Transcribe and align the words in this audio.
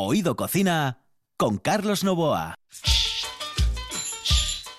Oído 0.00 0.36
Cocina 0.36 1.00
con 1.36 1.58
Carlos 1.58 2.04
Novoa. 2.04 2.54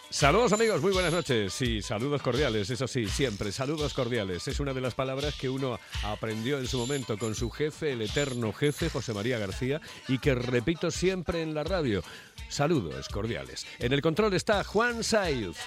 Saludos 0.10 0.54
amigos, 0.54 0.82
muy 0.82 0.94
buenas 0.94 1.12
noches 1.12 1.62
y 1.62 1.82
saludos 1.82 2.22
cordiales, 2.22 2.70
eso 2.70 2.88
sí, 2.88 3.06
siempre, 3.06 3.52
saludos 3.52 3.94
cordiales. 3.94 4.48
Es 4.48 4.62
una 4.62 4.74
de 4.74 4.80
las 4.80 4.96
palabras 4.96 5.36
que 5.36 5.50
uno 5.50 5.78
aprendió 6.04 6.58
en 6.58 6.68
su 6.68 6.78
momento 6.78 7.18
con 7.18 7.36
su 7.36 7.50
jefe, 7.50 7.92
el 7.92 8.02
eterno 8.02 8.54
jefe, 8.54 8.90
José 8.90 9.14
María 9.14 9.38
García, 9.38 9.82
y 10.08 10.20
que 10.20 10.36
repito 10.36 10.90
siempre 10.90 11.42
en 11.42 11.54
la 11.54 11.66
radio. 11.66 12.02
Saludos 12.48 13.10
cordiales. 13.10 13.68
En 13.78 13.92
el 13.92 14.02
control 14.02 14.34
está 14.36 14.64
Juan 14.64 15.04
Saiz. 15.04 15.58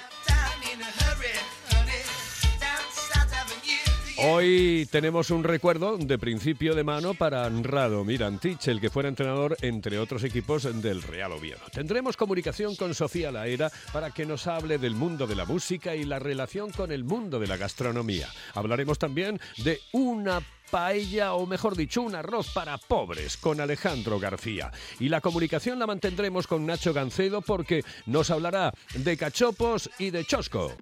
Hoy 4.24 4.86
tenemos 4.92 5.30
un 5.30 5.42
recuerdo 5.42 5.98
de 5.98 6.16
principio 6.16 6.76
de 6.76 6.84
mano 6.84 7.12
para 7.12 7.48
Radomir 7.48 8.22
Antich, 8.22 8.68
el 8.68 8.80
que 8.80 8.88
fuera 8.88 9.08
entrenador 9.08 9.56
entre 9.62 9.98
otros 9.98 10.22
equipos 10.22 10.62
del 10.80 11.02
Real 11.02 11.32
Oviedo. 11.32 11.58
Tendremos 11.72 12.16
comunicación 12.16 12.76
con 12.76 12.94
Sofía 12.94 13.32
Laera 13.32 13.68
para 13.92 14.12
que 14.12 14.24
nos 14.24 14.46
hable 14.46 14.78
del 14.78 14.94
mundo 14.94 15.26
de 15.26 15.34
la 15.34 15.44
música 15.44 15.96
y 15.96 16.04
la 16.04 16.20
relación 16.20 16.70
con 16.70 16.92
el 16.92 17.02
mundo 17.02 17.40
de 17.40 17.48
la 17.48 17.56
gastronomía. 17.56 18.28
Hablaremos 18.54 18.96
también 18.96 19.40
de 19.56 19.80
una 19.90 20.40
paella 20.70 21.32
o 21.32 21.44
mejor 21.44 21.76
dicho 21.76 22.00
un 22.00 22.14
arroz 22.14 22.52
para 22.54 22.78
pobres 22.78 23.36
con 23.36 23.60
Alejandro 23.60 24.20
García. 24.20 24.70
Y 25.00 25.08
la 25.08 25.20
comunicación 25.20 25.80
la 25.80 25.88
mantendremos 25.88 26.46
con 26.46 26.64
Nacho 26.64 26.94
Gancedo 26.94 27.42
porque 27.42 27.82
nos 28.06 28.30
hablará 28.30 28.72
de 28.94 29.16
cachopos 29.16 29.90
y 29.98 30.10
de 30.10 30.24
chosco. 30.24 30.76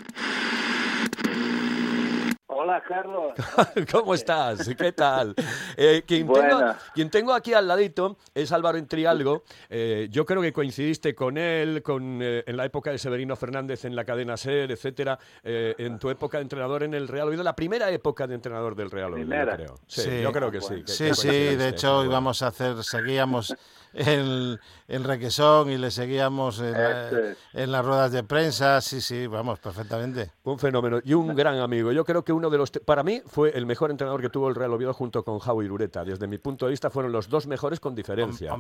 Hola, 2.63 2.83
Carlos. 2.87 3.33
¿Cómo 3.91 4.13
estás? 4.13 4.69
¿Qué 4.77 4.93
tal? 4.93 5.35
Eh, 5.79 6.03
quien, 6.07 6.31
tengo, 6.31 6.75
quien, 6.93 7.09
tengo, 7.09 7.33
aquí 7.33 7.55
al 7.55 7.67
ladito 7.67 8.19
es 8.35 8.53
Álvaro 8.53 8.77
Entrialgo. 8.77 9.45
Eh, 9.71 10.09
yo 10.11 10.27
creo 10.27 10.43
que 10.43 10.53
coincidiste 10.53 11.15
con 11.15 11.39
él 11.39 11.83
con, 11.83 12.21
eh, 12.21 12.45
en 12.47 12.59
la 12.59 12.67
época 12.67 12.91
de 12.91 12.99
Severino 12.99 13.35
Fernández 13.35 13.87
en 13.87 13.97
la 13.97 14.05
cadena 14.05 14.37
SER, 14.37 14.71
etcétera, 14.73 15.19
en 15.43 15.99
tu 15.99 16.11
época 16.11 16.37
de 16.37 16.43
entrenador 16.43 16.83
en 16.83 16.93
el 16.93 17.09
Real 17.09 17.29
Oviedo, 17.29 17.43
la 17.43 17.57
primera 17.57 17.91
época 17.91 18.27
de 18.27 18.35
entrenador 18.35 18.77
del 18.77 18.91
Real 18.91 19.15
Oviedo, 19.15 19.31
creo. 19.31 19.75
Sí, 19.87 20.21
yo 20.21 20.31
creo 20.31 20.51
que 20.51 20.61
sí. 20.61 20.83
sí, 20.85 21.15
sí, 21.15 21.29
de 21.29 21.69
hecho 21.69 22.05
íbamos 22.05 22.43
a 22.43 22.49
hacer, 22.49 22.85
seguíamos 22.85 23.57
en, 23.95 24.59
en 24.89 25.05
Requesón 25.05 25.71
y 25.71 25.79
le 25.79 25.91
seguíamos 25.91 26.61
en, 26.61 27.73
las 27.73 27.85
ruedas 27.85 28.13
de 28.13 28.23
prensa. 28.23 28.81
Sí, 28.81 29.01
sí, 29.01 29.27
vamos, 29.27 29.59
perfectamente. 29.59 30.33
Un 30.45 30.59
fenómeno 30.59 31.01
y 31.05 31.15
un 31.15 31.35
gran 31.35 31.59
amigo. 31.59 31.93
Yo 31.93 32.05
creo 32.05 32.25
que 32.25 32.33
uno 32.33 32.51
de 32.51 32.59
los. 32.59 32.71
Para 32.71 33.03
mí 33.03 33.23
fue 33.27 33.51
el 33.57 33.67
mejor 33.67 33.91
entrenador 33.91 34.21
que 34.21 34.31
tuvo 34.31 34.49
el 34.49 34.55
Real 34.55 34.73
Oviedo 34.73 34.93
junto 34.93 35.25
con 35.25 35.39
Javi 35.39 35.69
Ureta. 35.69 36.05
Desde 36.05 36.27
mi 36.27 36.39
punto 36.39 36.67
de 36.67 36.71
vista, 36.71 36.91
fueron 36.91 37.13
los 37.13 37.29
dos 37.29 37.47
mejores 37.47 37.81
con 37.81 37.95
diferencia. 37.95 38.55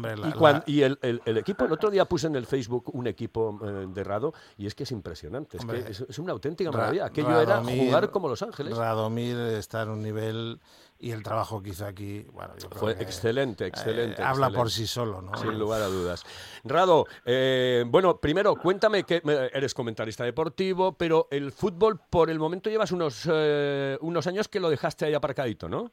y, 0.66 0.82
el, 0.82 0.98
el, 1.02 1.38
equipo, 1.38 1.64
el 1.64 1.72
otro 1.72 1.90
día 1.90 2.04
puse 2.04 2.26
en 2.26 2.36
el 2.36 2.46
Facebook 2.46 2.90
un 2.94 3.06
equipo 3.06 3.58
eh, 3.64 3.86
de 3.88 4.04
Rado 4.04 4.32
y 4.56 4.66
es 4.66 4.74
que 4.74 4.84
es 4.84 4.92
impresionante. 4.92 5.58
Es, 5.58 5.64
que 5.64 5.90
es, 6.08 6.18
una 6.18 6.32
auténtica 6.32 6.70
maravilla. 6.70 7.06
Aquello 7.06 7.40
era 7.40 7.62
jugar 7.62 8.10
como 8.10 8.28
Los 8.28 8.42
Ángeles. 8.42 8.76
Radomir 8.76 9.36
está 9.36 9.82
en 9.82 9.90
un 9.90 10.02
nivel 10.02 10.60
y 11.00 11.12
el 11.12 11.22
trabajo 11.22 11.62
que 11.62 11.70
hizo 11.70 11.86
aquí, 11.86 12.26
bueno, 12.32 12.52
fue 12.72 12.92
excelente, 12.92 13.66
excelente. 13.66 14.22
habla 14.22 14.50
por 14.50 14.70
sí 14.70 14.86
solo, 14.86 15.22
¿no? 15.22 15.34
Sin 15.36 15.58
lugar 15.58 15.80
a 15.80 15.86
dudas. 15.86 16.24
Rado, 16.62 17.06
eh, 17.24 17.84
bueno, 17.86 18.18
primero 18.18 18.54
cuéntame 18.54 19.04
que 19.04 19.22
eres 19.52 19.72
comentarista 19.72 20.24
deportivo, 20.24 20.92
pero 20.92 21.26
el 21.30 21.52
fútbol 21.52 21.98
por 22.10 22.28
el 22.28 22.38
momento 22.38 22.68
llevas 22.68 22.92
unos 22.92 23.26
eh, 23.32 23.96
unos 24.02 24.26
años 24.26 24.48
que 24.48 24.60
lo 24.60 24.68
dejaste 24.68 25.06
ahí 25.06 25.14
aparcadito, 25.14 25.68
¿no? 25.68 25.90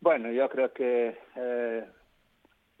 Bueno, 0.00 0.32
yo 0.32 0.48
creo 0.48 0.72
que 0.72 1.16
eh, 1.36 1.86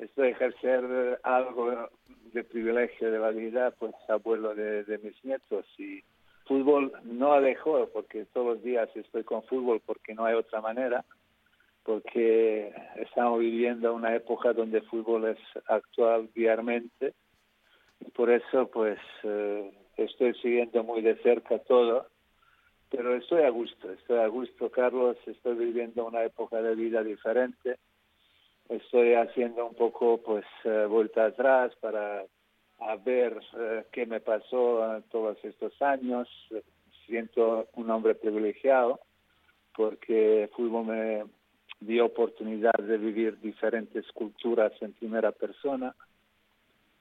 esto 0.00 0.22
de 0.22 0.30
ejercer 0.30 1.20
algo 1.22 1.88
de 2.32 2.42
privilegio 2.42 3.12
de 3.12 3.18
la 3.20 3.30
vida, 3.30 3.70
pues 3.70 3.94
abuelo 4.08 4.56
de, 4.56 4.82
de 4.82 4.98
mis 4.98 5.24
nietos 5.24 5.66
y 5.78 6.02
fútbol 6.44 6.92
no 7.04 7.40
dejó, 7.40 7.88
porque 7.92 8.24
todos 8.26 8.54
los 8.54 8.62
días 8.62 8.88
estoy 8.94 9.24
con 9.24 9.42
fútbol 9.44 9.80
porque 9.84 10.14
no 10.14 10.24
hay 10.24 10.34
otra 10.34 10.60
manera, 10.60 11.04
porque 11.84 12.72
estamos 12.96 13.40
viviendo 13.40 13.94
una 13.94 14.14
época 14.14 14.52
donde 14.52 14.78
el 14.78 14.86
fútbol 14.86 15.28
es 15.28 15.38
actual 15.66 16.28
diariamente. 16.34 17.14
Y 18.00 18.10
por 18.10 18.30
eso, 18.30 18.68
pues, 18.68 18.98
eh, 19.22 19.72
estoy 19.96 20.34
siguiendo 20.34 20.82
muy 20.82 21.02
de 21.02 21.16
cerca 21.22 21.58
todo, 21.60 22.06
pero 22.90 23.14
estoy 23.16 23.42
a 23.42 23.50
gusto, 23.50 23.90
estoy 23.90 24.18
a 24.18 24.26
gusto, 24.26 24.70
Carlos, 24.70 25.16
estoy 25.26 25.54
viviendo 25.56 26.06
una 26.06 26.24
época 26.24 26.60
de 26.60 26.74
vida 26.74 27.02
diferente. 27.02 27.78
Estoy 28.68 29.14
haciendo 29.14 29.66
un 29.66 29.74
poco, 29.74 30.18
pues, 30.18 30.44
eh, 30.64 30.86
vuelta 30.88 31.26
atrás 31.26 31.74
para 31.80 32.24
a 32.88 32.96
ver 32.96 33.40
eh, 33.58 33.84
qué 33.92 34.06
me 34.06 34.20
pasó 34.20 35.02
todos 35.10 35.36
estos 35.44 35.80
años. 35.82 36.28
Siento 37.06 37.68
un 37.74 37.90
hombre 37.90 38.14
privilegiado 38.14 39.00
porque 39.74 40.50
fútbol 40.54 40.86
me 40.86 41.24
dio 41.80 42.06
oportunidad 42.06 42.74
de 42.74 42.98
vivir 42.98 43.40
diferentes 43.40 44.06
culturas 44.12 44.72
en 44.80 44.92
primera 44.92 45.32
persona 45.32 45.94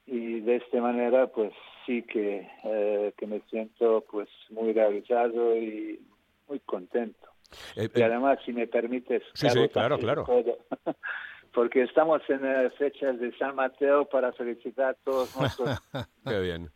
y 0.07 0.39
de 0.41 0.55
esta 0.57 0.81
manera 0.81 1.27
pues 1.27 1.53
sí 1.85 2.03
que, 2.03 2.49
eh, 2.63 3.13
que 3.17 3.27
me 3.27 3.41
siento 3.49 4.03
pues 4.09 4.29
muy 4.49 4.73
realizado 4.73 5.55
y 5.55 5.99
muy 6.47 6.59
contento. 6.61 7.27
Eh, 7.75 7.89
y 7.93 8.01
además, 8.01 8.39
si 8.45 8.53
me 8.53 8.67
permites, 8.67 9.23
sí, 9.33 9.49
sí, 9.49 9.69
claro, 9.69 9.97
claro. 9.97 10.25
porque 11.53 11.83
estamos 11.83 12.21
en 12.29 12.45
eh, 12.45 12.69
fechas 12.77 13.19
de 13.19 13.35
San 13.37 13.55
Mateo 13.55 14.05
para 14.05 14.31
felicitar 14.33 14.91
a 14.91 14.93
todos 14.93 15.35
nuestros... 15.37 15.69
qué 16.25 16.39
bien, 16.39 16.69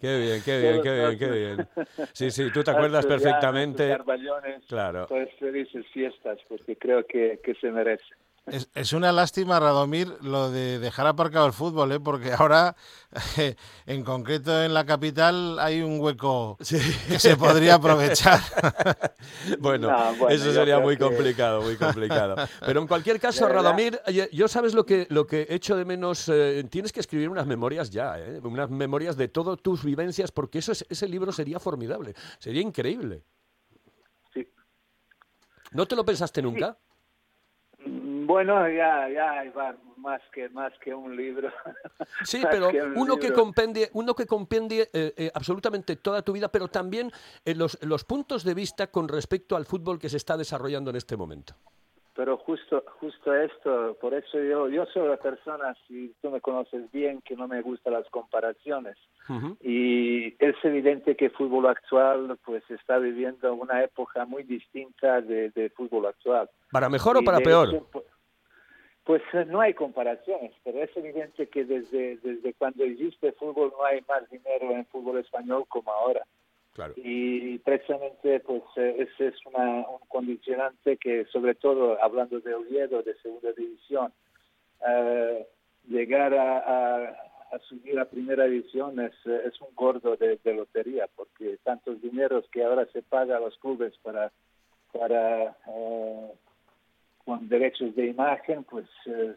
qué 0.00 0.18
bien, 0.18 0.42
qué 0.44 0.60
bien, 0.60 0.82
qué 0.82 0.92
bien, 0.92 1.18
qué 1.18 1.30
bien. 1.30 1.68
Sí, 2.12 2.30
sí, 2.30 2.50
tú 2.52 2.62
te 2.62 2.70
acuerdas 2.70 3.06
perfectamente. 3.06 3.98
Claro. 4.68 5.06
Pues 5.08 5.28
felices 5.38 5.86
fiestas, 5.92 6.38
porque 6.48 6.76
creo 6.76 7.06
que, 7.06 7.40
que 7.42 7.54
se 7.54 7.70
merece. 7.70 8.04
Es, 8.46 8.92
una 8.92 9.12
lástima, 9.12 9.60
Radomir, 9.60 10.08
lo 10.22 10.50
de 10.50 10.78
dejar 10.78 11.06
aparcado 11.06 11.46
el 11.46 11.52
fútbol, 11.52 11.92
¿eh? 11.92 12.00
porque 12.00 12.32
ahora, 12.32 12.74
en 13.86 14.02
concreto 14.02 14.64
en 14.64 14.74
la 14.74 14.84
capital, 14.84 15.58
hay 15.60 15.82
un 15.82 16.00
hueco 16.00 16.56
que 16.58 17.18
se 17.18 17.36
podría 17.36 17.74
aprovechar. 17.74 18.40
bueno, 19.60 19.90
eso 20.28 20.52
sería 20.52 20.80
muy 20.80 20.96
complicado, 20.96 21.62
muy 21.62 21.76
complicado. 21.76 22.34
Pero 22.64 22.80
en 22.80 22.88
cualquier 22.88 23.20
caso, 23.20 23.48
Radomir, 23.48 24.00
yo 24.32 24.48
sabes 24.48 24.74
lo 24.74 24.84
que, 24.84 25.06
lo 25.10 25.26
que 25.26 25.46
echo 25.48 25.76
de 25.76 25.84
menos, 25.84 26.28
eh, 26.28 26.64
tienes 26.68 26.92
que 26.92 27.00
escribir 27.00 27.28
unas 27.28 27.46
memorias 27.46 27.90
ya, 27.90 28.18
¿eh? 28.18 28.40
unas 28.42 28.70
memorias 28.70 29.16
de 29.16 29.28
todas 29.28 29.60
tus 29.60 29.84
vivencias, 29.84 30.32
porque 30.32 30.58
eso 30.58 30.72
ese 30.72 31.08
libro 31.08 31.30
sería 31.30 31.60
formidable, 31.60 32.14
sería 32.40 32.62
increíble. 32.62 33.22
Sí. 34.34 34.48
¿No 35.70 35.86
te 35.86 35.94
lo 35.94 36.04
pensaste 36.04 36.42
nunca? 36.42 36.76
Bueno, 38.30 38.68
ya, 38.68 39.08
ya 39.08 39.50
va 39.50 39.74
más 39.96 40.22
que 40.32 40.48
más 40.50 40.72
que 40.78 40.94
un 40.94 41.16
libro. 41.16 41.50
Sí, 42.22 42.42
pero 42.48 42.70
uno 42.94 43.16
que 43.16 43.32
compendie, 43.32 43.90
uno 43.94 44.14
que 44.14 44.26
compendie 44.26 44.88
eh, 44.92 45.12
eh, 45.16 45.30
absolutamente 45.34 45.96
toda 45.96 46.22
tu 46.22 46.32
vida, 46.32 46.48
pero 46.48 46.68
también 46.68 47.10
eh, 47.44 47.54
los, 47.56 47.76
los 47.82 48.04
puntos 48.04 48.44
de 48.44 48.54
vista 48.54 48.86
con 48.86 49.08
respecto 49.08 49.56
al 49.56 49.64
fútbol 49.64 49.98
que 49.98 50.08
se 50.08 50.16
está 50.16 50.36
desarrollando 50.36 50.90
en 50.90 50.96
este 50.96 51.16
momento. 51.16 51.54
Pero 52.14 52.36
justo, 52.36 52.84
justo 53.00 53.34
esto, 53.34 53.96
por 54.00 54.12
eso 54.12 54.38
yo, 54.38 54.68
yo 54.68 54.84
soy 54.92 55.08
la 55.08 55.16
persona, 55.16 55.74
si 55.88 56.14
tú 56.20 56.30
me 56.30 56.40
conoces 56.40 56.90
bien, 56.92 57.22
que 57.22 57.34
no 57.34 57.48
me 57.48 57.62
gustan 57.62 57.94
las 57.94 58.08
comparaciones. 58.10 58.96
Y 59.62 60.34
es 60.44 60.56
evidente 60.64 61.16
que 61.16 61.26
el 61.26 61.30
fútbol 61.30 61.66
actual 61.66 62.36
pues 62.44 62.68
está 62.68 62.98
viviendo 62.98 63.54
una 63.54 63.82
época 63.84 64.24
muy 64.26 64.42
distinta 64.42 65.20
de, 65.20 65.72
fútbol 65.74 66.06
actual. 66.06 66.50
¿Para 66.72 66.88
mejor 66.88 67.16
o 67.16 67.22
para 67.22 67.38
peor? 67.38 67.86
Pues 69.10 69.22
eh, 69.32 69.44
no 69.44 69.60
hay 69.60 69.74
comparaciones, 69.74 70.52
pero 70.62 70.84
es 70.84 70.96
evidente 70.96 71.48
que 71.48 71.64
desde, 71.64 72.18
desde 72.18 72.54
cuando 72.54 72.84
existe 72.84 73.32
fútbol 73.32 73.72
no 73.76 73.84
hay 73.84 74.02
más 74.08 74.30
dinero 74.30 74.70
en 74.70 74.86
fútbol 74.86 75.18
español 75.18 75.64
como 75.68 75.90
ahora. 75.90 76.24
Y 76.94 77.58
precisamente 77.58 78.38
pues 78.38 78.62
eh, 78.76 78.94
ese 79.00 79.26
es 79.26 79.46
una, 79.46 79.84
un 79.88 79.98
condicionante 80.06 80.96
que 80.96 81.24
sobre 81.24 81.56
todo 81.56 82.00
hablando 82.00 82.38
de 82.38 82.54
Oviedo, 82.54 83.02
de 83.02 83.16
segunda 83.16 83.50
división, 83.50 84.12
eh, 84.88 85.44
llegar 85.88 86.32
a, 86.32 87.08
a, 87.50 87.58
subir 87.68 87.98
a 87.98 88.04
primera 88.04 88.44
división 88.44 89.00
es, 89.00 89.26
es 89.26 89.60
un 89.60 89.74
gordo 89.74 90.16
de, 90.18 90.38
lotería 90.54 91.08
porque 91.16 91.58
tantos 91.64 92.00
dineros 92.00 92.44
que 92.52 92.62
ahora 92.62 92.86
se 92.92 93.02
paga 93.02 93.38
a 93.38 93.40
los 93.40 93.58
clubes 93.58 93.92
para, 94.04 94.30
para 94.92 95.56
con 97.24 97.48
derechos 97.48 97.94
de 97.94 98.06
imagen, 98.06 98.64
pues 98.64 98.86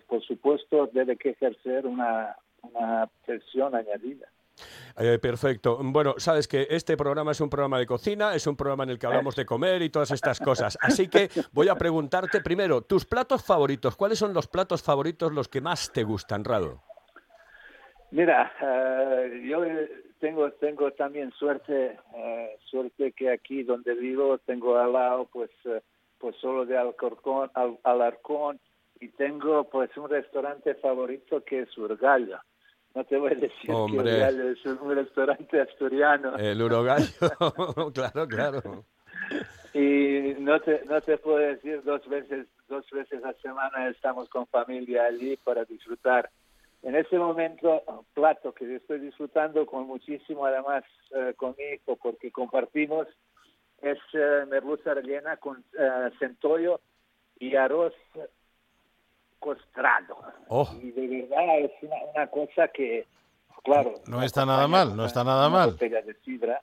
por 0.07 0.21
supuesto 0.23 0.89
debe 0.91 1.17
que 1.17 1.31
ejercer 1.31 1.85
una, 1.85 2.35
una 2.61 3.09
presión 3.25 3.75
añadida. 3.75 4.27
Eh, 4.97 5.17
perfecto. 5.19 5.79
Bueno, 5.81 6.15
sabes 6.17 6.47
que 6.47 6.67
este 6.69 6.95
programa 6.95 7.31
es 7.31 7.41
un 7.41 7.49
programa 7.49 7.79
de 7.79 7.87
cocina, 7.87 8.35
es 8.35 8.45
un 8.45 8.55
programa 8.55 8.83
en 8.83 8.91
el 8.91 8.99
que 8.99 9.07
hablamos 9.07 9.35
de 9.35 9.45
comer 9.45 9.81
y 9.81 9.89
todas 9.89 10.11
estas 10.11 10.39
cosas. 10.39 10.77
Así 10.81 11.07
que 11.07 11.29
voy 11.51 11.67
a 11.69 11.75
preguntarte 11.75 12.41
primero, 12.41 12.81
tus 12.81 13.05
platos 13.05 13.43
favoritos. 13.43 13.95
¿Cuáles 13.95 14.19
son 14.19 14.33
los 14.33 14.47
platos 14.47 14.83
favoritos 14.83 15.33
los 15.33 15.47
que 15.47 15.61
más 15.61 15.91
te 15.91 16.03
gustan, 16.03 16.43
Rado? 16.43 16.81
Mira, 18.11 18.53
eh, 18.61 19.41
yo 19.49 19.63
tengo 20.19 20.51
tengo 20.51 20.91
también 20.91 21.31
suerte 21.31 21.97
eh, 22.15 22.57
suerte 22.65 23.11
que 23.13 23.31
aquí 23.31 23.63
donde 23.63 23.95
vivo 23.95 24.37
tengo 24.37 24.77
al 24.77 24.93
lado 24.93 25.27
pues 25.33 25.49
pues 26.23 26.37
solo 26.37 26.65
de 26.65 26.77
Alcorcón, 26.77 27.51
al, 27.53 27.77
Alarcón 27.83 28.57
y 28.99 29.09
tengo 29.09 29.65
pues 29.65 29.95
un 29.97 30.09
restaurante 30.09 30.73
favorito 30.75 31.43
que 31.43 31.63
es 31.63 31.77
Urgallo 31.77 32.39
no 32.95 33.03
te 33.05 33.17
voy 33.17 33.31
a 33.31 33.35
decir 33.35 33.71
Hombre. 33.71 34.03
que 34.03 34.51
es 34.51 34.65
un 34.65 34.95
restaurante 34.95 35.61
asturiano. 35.61 36.37
El 36.37 36.61
Urogallo, 36.61 37.07
claro, 37.93 38.27
claro. 38.27 38.85
Y 39.75 40.35
no 40.37 40.59
te, 40.59 40.85
no 40.85 41.01
te 41.01 41.17
puedo 41.17 41.39
decir 41.39 41.81
dos 41.83 42.07
veces, 42.07 42.45
dos 42.67 42.85
veces 42.91 43.25
a 43.25 43.33
semana 43.41 43.89
estamos 43.89 44.29
con 44.29 44.45
familia 44.45 45.05
allí 45.05 45.35
para 45.37 45.65
disfrutar. 45.65 46.29
En 46.83 46.95
ese 46.95 47.17
momento, 47.17 47.81
plato 48.13 48.53
que 48.53 48.75
estoy 48.75 48.99
disfrutando 48.99 49.65
con 49.65 49.87
muchísimo, 49.87 50.45
además 50.45 50.83
eh, 51.15 51.33
con 51.35 51.55
mi 51.57 51.63
hijo, 51.73 51.95
porque 51.95 52.31
compartimos, 52.31 53.07
es 53.83 53.99
eh, 54.13 54.45
merluza 54.49 54.93
rellena 54.93 55.37
con 55.37 55.63
eh, 55.77 56.09
centollo 56.17 56.79
y 57.39 57.55
arroz 57.55 57.93
costrado. 59.39 60.17
Oh. 60.47 60.67
Y 60.81 60.91
de 60.91 61.07
verdad 61.27 61.59
es 61.59 61.71
una, 61.81 61.95
una 62.15 62.27
cosa 62.27 62.69
que, 62.69 63.05
claro... 63.63 63.93
No 64.07 64.23
está 64.23 64.45
nada 64.45 64.67
mal, 64.67 64.95
no 64.95 65.05
está 65.05 65.23
nada 65.23 65.47
una 65.47 65.57
mal. 65.57 65.71
botella 65.71 66.01
de 66.01 66.13
sidra, 66.21 66.61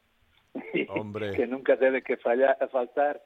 Hombre. 0.89 1.33
que 1.33 1.47
nunca 1.47 1.77
debe 1.77 2.03
que 2.03 2.17
fallar, 2.17 2.57
faltar. 2.73 3.23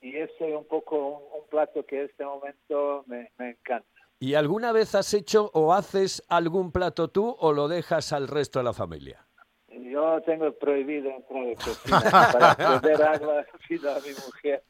Y 0.00 0.16
eso 0.16 0.44
es 0.44 0.54
un 0.54 0.66
poco 0.66 0.96
un, 0.96 1.42
un 1.42 1.48
plato 1.48 1.84
que 1.86 2.00
en 2.00 2.06
este 2.06 2.24
momento 2.24 3.04
me, 3.06 3.30
me 3.38 3.50
encanta. 3.50 3.88
¿Y 4.20 4.34
alguna 4.34 4.72
vez 4.72 4.94
has 4.94 5.12
hecho 5.12 5.50
o 5.52 5.74
haces 5.74 6.22
algún 6.28 6.72
plato 6.72 7.08
tú 7.08 7.36
o 7.38 7.52
lo 7.52 7.68
dejas 7.68 8.12
al 8.12 8.28
resto 8.28 8.58
de 8.58 8.64
la 8.64 8.72
familia? 8.72 9.26
Yo 9.94 10.20
tengo 10.22 10.50
prohibido 10.54 11.08
entrar 11.08 11.50
a 11.50 11.54
cocina 11.54 12.00
para 12.10 12.80
beber 12.80 13.00
agua 13.00 13.40
a 13.42 14.00
mi 14.00 14.10
mujer. 14.26 14.64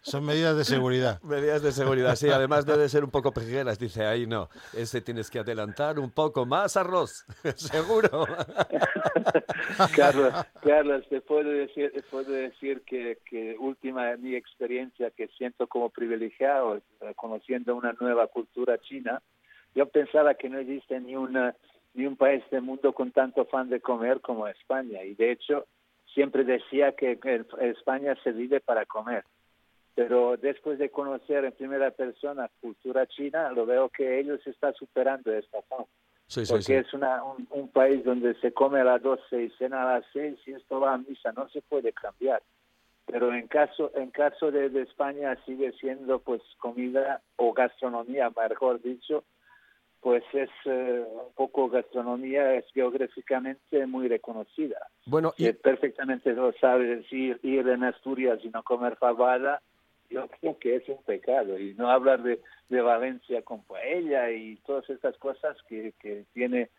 Son 0.00 0.26
medidas 0.26 0.56
de 0.56 0.64
seguridad. 0.64 1.22
Medidas 1.22 1.62
de 1.62 1.70
seguridad, 1.70 2.16
sí. 2.16 2.28
Además 2.28 2.66
debe 2.66 2.88
ser 2.88 3.04
un 3.04 3.12
poco 3.12 3.30
pejeras. 3.30 3.78
Dice, 3.78 4.04
ahí 4.04 4.26
no, 4.26 4.48
ese 4.76 5.00
tienes 5.02 5.30
que 5.30 5.38
adelantar 5.38 6.00
un 6.00 6.10
poco 6.10 6.44
más 6.44 6.76
arroz, 6.76 7.26
seguro. 7.54 8.26
Carlos, 9.94 10.34
Carlos, 10.64 11.08
te 11.08 11.20
puedo 11.20 11.50
decir, 11.50 11.92
te 11.92 12.02
puedo 12.02 12.32
decir 12.32 12.82
que, 12.84 13.18
que 13.24 13.56
última 13.56 14.16
mi 14.16 14.34
experiencia 14.34 15.12
que 15.12 15.28
siento 15.38 15.68
como 15.68 15.90
privilegiado, 15.90 16.78
eh, 16.78 16.82
conociendo 17.14 17.76
una 17.76 17.92
nueva 18.00 18.26
cultura 18.26 18.78
china, 18.78 19.22
yo 19.76 19.86
pensaba 19.86 20.34
que 20.34 20.48
no 20.48 20.58
existe 20.58 20.98
ni 20.98 21.14
una 21.14 21.54
ni 21.98 22.06
un 22.06 22.16
país 22.16 22.44
del 22.52 22.62
mundo 22.62 22.92
con 22.92 23.10
tanto 23.10 23.44
fan 23.46 23.68
de 23.68 23.80
comer 23.80 24.20
como 24.20 24.46
España. 24.46 25.02
Y 25.02 25.16
de 25.16 25.32
hecho, 25.32 25.66
siempre 26.14 26.44
decía 26.44 26.92
que 26.92 27.18
España 27.60 28.14
se 28.22 28.30
vive 28.30 28.60
para 28.60 28.86
comer. 28.86 29.24
Pero 29.96 30.36
después 30.36 30.78
de 30.78 30.90
conocer 30.90 31.44
en 31.44 31.50
primera 31.50 31.90
persona 31.90 32.48
cultura 32.60 33.04
china, 33.08 33.50
lo 33.50 33.66
veo 33.66 33.88
que 33.88 34.20
ellos 34.20 34.38
están 34.46 34.72
superando 34.74 35.32
esta 35.32 35.60
fama. 35.62 35.86
Sí, 36.28 36.46
sí, 36.46 36.52
Porque 36.52 36.62
sí. 36.62 36.74
es 36.74 36.94
una, 36.94 37.24
un, 37.24 37.48
un 37.50 37.68
país 37.68 38.04
donde 38.04 38.34
se 38.34 38.52
come 38.52 38.80
a 38.80 38.84
las 38.84 39.02
12 39.02 39.42
y 39.42 39.50
cena 39.58 39.82
a 39.82 39.94
las 39.94 40.04
6 40.12 40.38
y 40.46 40.52
esto 40.52 40.78
va 40.78 40.94
a 40.94 40.98
misa, 40.98 41.32
no 41.32 41.48
se 41.48 41.62
puede 41.62 41.92
cambiar. 41.92 42.40
Pero 43.06 43.34
en 43.34 43.48
caso 43.48 43.90
en 43.96 44.10
caso 44.12 44.52
de, 44.52 44.68
de 44.68 44.82
España 44.82 45.36
sigue 45.44 45.72
siendo 45.72 46.20
pues 46.20 46.42
comida 46.58 47.22
o 47.34 47.52
gastronomía, 47.52 48.30
mejor 48.30 48.80
dicho, 48.80 49.24
pues 50.00 50.22
es 50.32 50.50
eh, 50.64 51.04
un 51.10 51.32
poco 51.34 51.68
gastronomía, 51.68 52.54
es 52.54 52.64
geográficamente 52.72 53.86
muy 53.86 54.08
reconocida. 54.08 54.78
Bueno, 55.06 55.34
y 55.36 55.44
Que 55.44 55.54
perfectamente 55.54 56.32
lo 56.32 56.52
sabe 56.52 56.96
decir, 56.96 57.40
ir 57.42 57.68
en 57.68 57.84
Asturias 57.84 58.38
y 58.44 58.48
no 58.48 58.62
comer 58.62 58.96
fabada, 58.96 59.60
yo 60.08 60.28
creo 60.40 60.58
que 60.58 60.76
es 60.76 60.88
un 60.88 61.02
pecado. 61.02 61.58
Y 61.58 61.74
no 61.74 61.90
hablar 61.90 62.22
de, 62.22 62.40
de 62.68 62.80
Valencia 62.80 63.42
con 63.42 63.62
paella 63.64 64.30
y 64.30 64.56
todas 64.66 64.88
estas 64.88 65.16
cosas 65.18 65.56
que, 65.68 65.92
que 66.00 66.24
tiene 66.32 66.70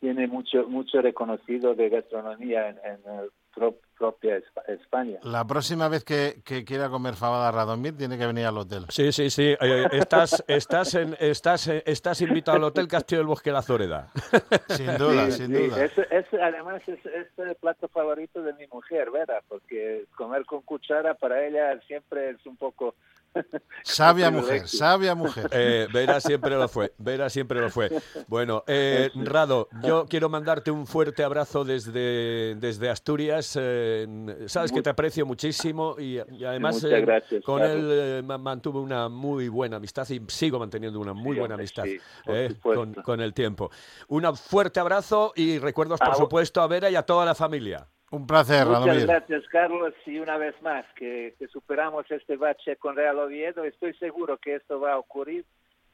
tiene 0.00 0.28
mucho 0.28 0.68
mucho 0.68 1.02
reconocido 1.02 1.74
de 1.74 1.88
gastronomía 1.88 2.68
en, 2.68 2.78
en 2.84 3.18
el 3.18 3.30
pro- 3.58 3.78
propia 3.98 4.36
Espa- 4.38 4.62
España. 4.68 5.18
La 5.24 5.44
próxima 5.44 5.88
vez 5.88 6.04
que, 6.04 6.40
que 6.44 6.64
quiera 6.64 6.88
comer 6.88 7.14
fabada 7.14 7.50
Radomir 7.50 7.96
tiene 7.96 8.16
que 8.16 8.26
venir 8.26 8.46
al 8.46 8.56
hotel. 8.58 8.84
Sí, 8.90 9.10
sí, 9.12 9.28
sí. 9.30 9.56
eh, 9.60 9.88
estás, 9.92 10.44
estás, 10.46 10.94
en, 10.94 11.16
estás, 11.18 11.66
eh, 11.66 11.82
estás 11.84 12.20
invitado 12.20 12.56
al 12.58 12.64
Hotel 12.64 12.86
Castillo 12.86 13.18
del 13.20 13.26
Bosque 13.26 13.50
de 13.50 13.54
la 13.54 13.62
Zoreda. 13.62 14.10
Sin 14.68 14.96
duda, 14.96 15.26
Sí, 15.30 15.32
sin 15.32 15.46
sí. 15.56 15.66
duda. 15.66 15.84
Es, 15.84 15.98
es- 15.98 16.40
además 16.40 16.80
es, 16.86 17.04
es 17.06 17.26
el 17.38 17.54
plato 17.56 17.88
favorito 17.88 18.40
de 18.42 18.52
mi 18.54 18.66
mujer, 18.68 19.10
¿verdad? 19.10 19.42
Porque 19.48 20.04
comer 20.16 20.44
con 20.46 20.62
cuchara 20.62 21.14
para 21.14 21.44
ella 21.44 21.78
siempre 21.86 22.30
es 22.30 22.46
un 22.46 22.56
poco... 22.56 22.94
Sabia 23.84 24.30
mujer, 24.30 24.68
sabia 24.68 25.14
mujer. 25.14 25.48
Eh, 25.52 25.88
Vera 25.90 26.20
siempre 26.20 26.50
lo 26.56 26.68
fue, 26.68 26.92
Vera 26.98 27.30
siempre 27.30 27.60
lo 27.60 27.70
fue. 27.70 27.90
Bueno, 28.26 28.64
eh, 28.66 29.10
Rado, 29.14 29.68
yo 29.80 30.06
quiero 30.08 30.28
mandarte 30.28 30.70
un 30.70 30.86
fuerte 30.86 31.22
abrazo 31.22 31.64
desde, 31.64 32.54
desde 32.56 32.90
Asturias. 32.90 33.56
eh, 33.60 34.44
sabes 34.46 34.72
que 34.72 34.82
te 34.82 34.90
aprecio 34.90 35.24
muchísimo 35.26 35.96
y, 35.98 36.20
y 36.32 36.44
además 36.44 36.82
eh, 36.84 37.00
gracias, 37.00 37.44
con 37.44 37.62
él 37.62 37.88
eh, 37.90 38.22
ma- 38.24 38.38
mantuve 38.38 38.80
una 38.80 39.08
muy 39.08 39.48
buena 39.48 39.76
amistad 39.76 40.08
y 40.10 40.20
sigo 40.28 40.58
manteniendo 40.58 40.98
una 41.00 41.12
muy 41.12 41.34
Sí, 41.34 41.38
buena 41.40 41.54
amistad 41.54 41.84
sí, 41.84 42.00
por 42.24 42.36
eh, 42.36 42.54
con, 42.62 42.94
con 42.94 43.20
el 43.20 43.32
tiempo. 43.32 43.70
Un 44.08 44.36
fuerte 44.36 44.80
abrazo 44.80 45.32
y 45.36 45.58
recuerdos, 45.58 46.00
por 46.00 46.10
Ah, 46.14 46.16
supuesto, 46.16 46.60
a 46.60 46.66
Vera 46.66 46.90
y 46.90 46.96
a 46.96 47.02
toda 47.02 47.24
la 47.24 47.34
familia. 47.34 47.86
Un 48.10 48.26
placer, 48.26 48.64
Muchas 48.66 48.84
Radomir. 48.84 49.06
gracias, 49.06 49.44
Carlos, 49.48 49.94
y 50.06 50.18
una 50.18 50.38
vez 50.38 50.54
más 50.62 50.84
que, 50.96 51.34
que 51.38 51.46
superamos 51.48 52.10
este 52.10 52.36
bache 52.36 52.76
con 52.76 52.96
Real 52.96 53.18
Oviedo. 53.18 53.64
Estoy 53.64 53.92
seguro 53.94 54.38
que 54.38 54.54
esto 54.54 54.80
va 54.80 54.92
a 54.94 54.98
ocurrir 54.98 55.44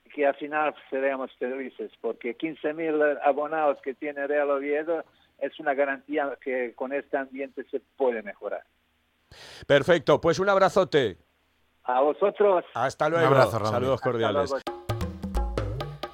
y 0.05 0.11
que 0.11 0.26
al 0.26 0.34
final 0.37 0.75
seremos 0.90 1.32
felices, 1.38 1.90
porque 2.00 2.37
15.000 2.38 3.19
abonados 3.25 3.78
que 3.82 3.94
tiene 3.94 4.26
Real 4.28 4.50
Oviedo 4.50 5.05
es 5.38 5.58
una 5.58 5.75
garantía 5.75 6.38
que 6.40 6.72
con 6.75 6.93
este 6.93 7.16
ambiente 7.16 7.64
se 7.70 7.81
puede 7.96 8.22
mejorar. 8.22 8.62
Perfecto, 9.66 10.20
pues 10.20 10.38
un 10.38 10.49
abrazote. 10.49 11.19
A 11.82 12.00
vosotros. 12.00 12.64
Hasta 12.75 13.08
luego. 13.08 13.26
abrazo, 13.26 13.58
Radomir. 13.58 13.72
Saludos 13.72 13.94
Hasta 14.00 14.11
cordiales. 14.11 14.55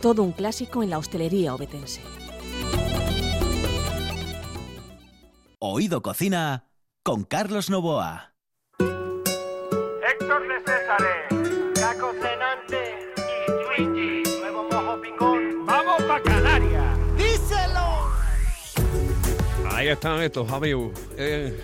Todo 0.00 0.22
un 0.22 0.32
clásico 0.32 0.82
en 0.82 0.90
la 0.90 0.98
hostelería 0.98 1.54
obetense. 1.54 2.00
Oído 5.58 6.02
Cocina 6.02 6.64
con 7.02 7.24
Carlos 7.24 7.68
Novoa. 7.68 8.34
Héctor 8.78 10.42
de 10.48 10.58
Césare, 10.60 11.72
Caco 11.74 12.12
Cenante 12.12 13.12
y 13.16 13.82
Twingy, 13.82 14.22
Nuevo 14.40 14.68
Mojo 14.70 15.00
Pingón. 15.00 15.66
¡Vamos 15.66 16.02
pa' 16.04 16.22
Canarias! 16.22 16.98
Ahí 19.78 19.86
están 19.86 20.20
estos 20.22 20.50
amigos. 20.50 20.90
Eh, 21.16 21.56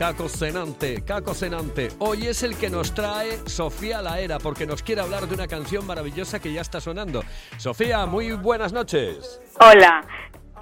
Caco 0.00 0.30
Cenante, 0.30 1.04
Caco 1.04 1.34
Cenante. 1.34 1.88
Hoy 1.98 2.26
es 2.26 2.42
el 2.42 2.56
que 2.56 2.70
nos 2.70 2.94
trae 2.94 3.32
Sofía 3.44 4.00
Laera, 4.00 4.38
porque 4.38 4.64
nos 4.64 4.82
quiere 4.82 5.02
hablar 5.02 5.26
de 5.26 5.34
una 5.34 5.46
canción 5.46 5.86
maravillosa 5.86 6.40
que 6.40 6.50
ya 6.54 6.62
está 6.62 6.80
sonando. 6.80 7.22
Sofía, 7.58 8.06
muy 8.06 8.32
buenas 8.32 8.72
noches. 8.72 9.42
Hola. 9.60 10.02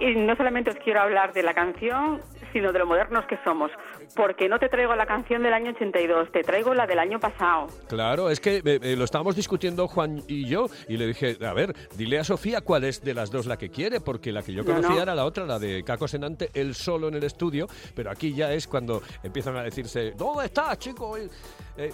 Y 0.01 0.17
no 0.17 0.35
solamente 0.35 0.71
os 0.71 0.77
quiero 0.83 1.03
hablar 1.03 1.33
de 1.33 1.45
la 1.45 1.55
canción, 1.55 2.21
sino 2.53 2.73
de 2.73 2.79
lo 2.79 2.87
modernos 2.87 3.25
que 3.27 3.39
somos. 3.45 3.71
Porque 4.15 4.49
no 4.49 4.59
te 4.59 4.69
traigo 4.69 4.95
la 4.95 5.07
canción 5.07 5.43
del 5.43 5.53
año 5.53 5.71
82, 5.73 6.31
te 6.33 6.43
traigo 6.43 6.75
la 6.75 6.87
del 6.87 6.99
año 6.99 7.19
pasado. 7.21 7.67
Claro, 7.89 8.31
es 8.31 8.41
que 8.41 8.57
eh, 8.57 8.63
eh, 8.83 8.97
lo 8.97 9.05
estábamos 9.05 9.37
discutiendo 9.37 9.87
Juan 9.89 10.23
y 10.27 10.47
yo 10.47 10.67
y 10.89 10.97
le 10.97 11.07
dije, 11.07 11.37
a 11.45 11.53
ver, 11.53 11.75
dile 11.97 12.19
a 12.19 12.25
Sofía 12.25 12.61
cuál 12.61 12.85
es 12.85 13.03
de 13.03 13.15
las 13.15 13.31
dos 13.31 13.47
la 13.47 13.57
que 13.57 13.71
quiere, 13.71 14.01
porque 14.01 14.33
la 14.33 14.43
que 14.43 14.53
yo 14.53 14.63
No, 14.63 14.75
conocía 14.75 14.97
no. 14.97 15.03
era 15.03 15.15
la 15.15 15.25
otra, 15.25 15.45
la 15.47 15.59
de 15.59 15.83
Caco 15.85 16.09
Senante, 16.09 16.51
él 16.55 16.75
solo 16.75 17.09
en 17.09 17.15
el 17.15 17.25
estudio, 17.25 17.67
pero 17.95 18.11
aquí 18.11 18.35
ya 18.35 18.53
es 18.53 18.67
cuando 18.67 19.03
empiezan 19.23 19.57
a 19.57 19.63
decirse, 19.63 20.13
¿dónde 20.17 20.47
estás, 20.47 20.79
chico? 20.79 21.17
Eh, 21.17 21.29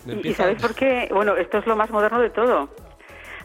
Y- 0.07 0.29
¿Y 0.29 0.35
sabes 0.35 0.61
por 0.63 0.75
qué? 0.75 1.09
Bueno, 1.13 1.37
esto 1.37 1.59
es 1.59 1.67
lo 1.67 1.77
más 1.77 1.91
moderno 1.91 2.21
de 2.21 2.31
todo. 2.31 2.69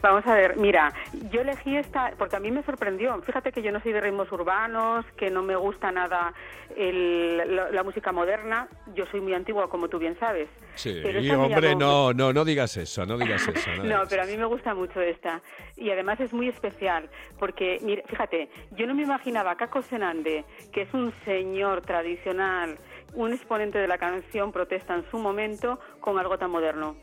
Vamos 0.02 0.26
a 0.26 0.34
ver, 0.34 0.56
mira, 0.56 0.92
yo 1.30 1.42
elegí 1.42 1.76
esta 1.76 2.12
porque 2.16 2.36
a 2.36 2.40
mí 2.40 2.50
me 2.50 2.62
sorprendió. 2.62 3.20
Fíjate 3.22 3.52
que 3.52 3.60
yo 3.62 3.70
no 3.70 3.80
soy 3.80 3.92
de 3.92 4.00
ritmos 4.00 4.30
urbanos, 4.32 5.04
que 5.16 5.30
no 5.30 5.42
me 5.42 5.56
gusta 5.56 5.92
nada 5.92 6.32
el- 6.74 7.36
la, 7.56 7.70
la 7.70 7.82
música 7.82 8.10
moderna. 8.12 8.66
Yo 8.94 9.04
soy 9.06 9.20
muy 9.20 9.34
antigua, 9.34 9.68
como 9.68 9.88
tú 9.88 9.98
bien 9.98 10.16
sabes. 10.18 10.48
Sí, 10.74 11.00
Pero 11.02 11.20
me 11.20 11.34
hombre, 11.36 11.74
llamó- 11.74 11.78
no, 11.80 12.12
no, 12.14 12.32
no 12.32 12.44
digas 12.44 12.76
eso, 12.78 13.04
no 13.04 13.18
digas 13.18 13.46
eso. 13.46 13.70
No, 13.84 14.02
pero 14.08 14.22
a 14.22 14.26
mí 14.26 14.36
me 14.36 14.46
gusta 14.46 14.74
mucho 14.74 15.00
esta. 15.02 15.42
Y 15.76 15.90
además 15.90 16.18
es 16.20 16.32
muy 16.32 16.48
especial, 16.48 17.10
porque, 17.38 17.78
mira, 17.82 18.02
fíjate, 18.06 18.48
yo 18.70 18.86
no 18.86 18.94
me 18.94 19.02
imaginaba 19.02 19.50
a 19.50 19.56
Caco 19.56 19.82
Senande, 19.82 20.44
que 20.72 20.82
es 20.82 20.94
un 20.94 21.12
señor 21.26 21.82
tradicional, 21.82 22.78
un 23.14 23.32
exponente 23.34 23.78
de 23.78 23.88
la 23.88 23.98
canción 23.98 24.50
protesta 24.52 24.94
en 24.94 25.04
su 25.10 25.18
momento, 25.18 25.78
con 26.00 26.18
algo 26.18 26.38
tan 26.38 26.50
moderno. 26.50 26.96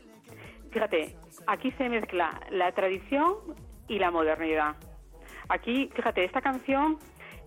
Fíjate, 0.70 1.16
aquí 1.46 1.70
se 1.72 1.88
mezcla 1.88 2.40
la 2.50 2.72
tradición 2.72 3.34
y 3.88 3.98
la 3.98 4.10
modernidad. 4.10 4.76
Aquí, 5.48 5.90
fíjate, 5.94 6.24
esta 6.24 6.40
canción 6.40 6.98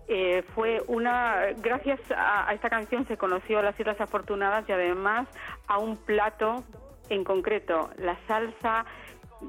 eh, 0.08 0.42
fue 0.54 0.82
una. 0.88 1.52
Gracias 1.58 2.00
a, 2.14 2.52
esta 2.52 2.68
canción 2.68 3.06
se 3.06 3.16
conoció 3.16 3.62
las 3.62 3.78
Islas 3.78 4.00
Afortunadas 4.00 4.68
y 4.68 4.72
además 4.72 5.28
a 5.68 5.78
un 5.78 5.96
plato 5.96 6.64
en 7.08 7.24
concreto, 7.24 7.90
la 7.98 8.16
salsa 8.26 8.84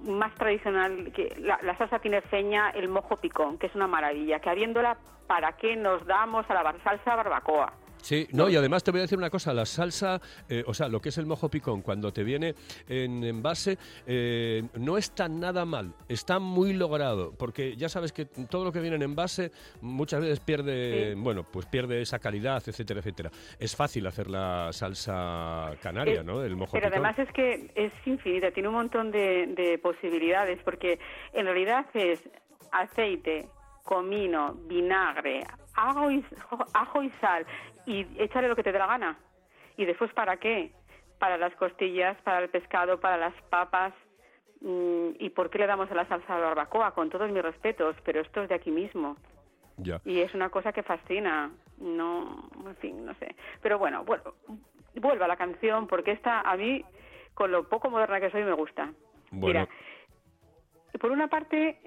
más 0.06 0.34
tradicional, 0.36 1.12
que 1.14 1.36
la, 1.40 1.60
la 1.62 1.78
salsa 1.78 2.00
tinerfeña, 2.00 2.72
el 2.72 2.90
mojo 2.90 3.18
picón, 3.18 3.58
que 3.58 3.68
es 3.68 3.76
una 3.76 3.88
maravilla, 3.88 4.40
que 4.40 4.50
habiéndola, 4.50 4.98
¿para 5.28 5.54
qué 5.54 5.76
nos 5.76 6.06
damos 6.06 6.50
a 6.50 6.54
la 6.54 6.76
salsa 6.84 7.16
barbacoa? 7.16 7.74
Sí, 8.04 8.28
no, 8.34 8.50
y 8.50 8.56
además 8.58 8.84
te 8.84 8.92
voy 8.92 9.00
a 9.00 9.04
decir 9.04 9.18
una 9.18 9.30
cosa, 9.30 9.54
la 9.54 9.66
salsa, 9.66 10.20
eh, 10.50 10.62
o 10.68 10.74
sea, 10.74 10.90
lo 10.90 11.00
que 11.00 11.08
es 11.08 11.18
el 11.18 11.26
mojo 11.26 11.48
picón, 11.50 11.82
cuando 11.82 12.12
te 12.12 12.22
viene 12.26 12.54
en 12.90 13.24
envase, 13.24 13.78
eh, 14.06 14.62
no 14.76 14.98
está 14.98 15.30
nada 15.30 15.64
mal, 15.64 15.94
está 16.10 16.38
muy 16.38 16.74
logrado, 16.74 17.32
porque 17.38 17.78
ya 17.78 17.88
sabes 17.88 18.12
que 18.12 18.26
todo 18.26 18.66
lo 18.66 18.74
que 18.74 18.82
viene 18.82 18.98
en 18.98 19.04
envase 19.04 19.52
muchas 19.80 20.20
veces 20.20 20.42
pierde, 20.42 21.14
Sí. 21.14 21.20
bueno, 21.22 21.44
pues 21.50 21.66
pierde 21.66 22.02
esa 22.02 22.20
calidad, 22.20 22.62
etcétera, 22.68 23.00
etcétera. 23.00 23.32
Es 23.58 23.74
fácil 23.74 24.06
hacer 24.06 24.30
la 24.30 24.74
salsa 24.74 25.72
canaria, 25.82 26.20
Eh, 26.20 26.24
¿no? 26.26 26.44
El 26.44 26.58
mojo 26.58 26.74
Pero 26.74 26.90
picón. 26.90 27.06
además 27.06 27.20
es 27.20 27.34
que 27.34 27.72
es 27.74 27.94
infinita, 28.06 28.52
tiene 28.52 28.68
un 28.68 28.76
montón 28.76 29.12
de, 29.12 29.48
de 29.48 29.78
posibilidades, 29.78 30.60
porque 30.66 31.00
en 31.32 31.46
realidad 31.46 31.86
es 31.94 32.22
aceite, 32.74 33.48
comino, 33.84 34.54
vinagre, 34.68 35.46
ajo 35.76 36.12
y, 36.12 36.24
ajo 36.74 37.04
y 37.04 37.10
sal, 37.22 37.46
y 37.86 38.08
échale 38.18 38.48
lo 38.48 38.56
que 38.56 38.64
te 38.64 38.72
dé 38.72 38.80
la 38.80 38.88
gana. 38.88 39.18
¿Y 39.78 39.86
después 39.86 40.12
para 40.14 40.38
qué? 40.38 40.72
Para 41.20 41.38
las 41.38 41.56
costillas, 41.56 42.18
para 42.22 42.40
el 42.40 42.50
pescado, 42.50 43.00
para 43.00 43.18
las 43.18 43.34
papas. 43.50 43.94
Mm, 44.62 45.10
¿Y 45.20 45.30
por 45.30 45.50
qué 45.50 45.60
le 45.60 45.68
damos 45.68 45.90
a 45.92 45.96
la 45.96 46.08
salsa 46.08 46.38
barbacoa? 46.38 46.92
Con 46.92 47.10
todos 47.10 47.30
mis 47.32 47.44
respetos, 47.44 47.96
pero 48.04 48.22
esto 48.22 48.44
es 48.44 48.50
de 48.50 48.56
aquí 48.56 48.72
mismo. 48.72 49.18
Ya. 49.78 50.00
Y 50.06 50.20
es 50.20 50.34
una 50.34 50.50
cosa 50.50 50.72
que 50.72 50.84
fascina. 50.84 51.52
No, 51.80 52.50
en 52.66 52.76
fin, 52.78 53.06
no 53.06 53.14
sé. 53.16 53.36
Pero 53.62 53.80
bueno, 53.80 54.04
vuelvo, 54.04 54.36
vuelvo 54.96 55.24
a 55.24 55.28
la 55.28 55.38
canción 55.38 55.88
porque 55.88 56.12
esta 56.12 56.42
a 56.42 56.56
mí, 56.56 56.84
con 57.34 57.52
lo 57.52 57.68
poco 57.68 57.90
moderna 57.90 58.20
que 58.20 58.32
soy, 58.32 58.44
me 58.44 58.54
gusta. 58.54 58.94
Bueno. 59.32 59.62
Mira, 59.62 59.68
por 61.00 61.12
una 61.12 61.28
parte, 61.28 61.80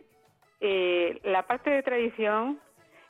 eh, 0.61 1.21
la 1.25 1.47
parte 1.47 1.71
de 1.71 1.83
tradición 1.83 2.61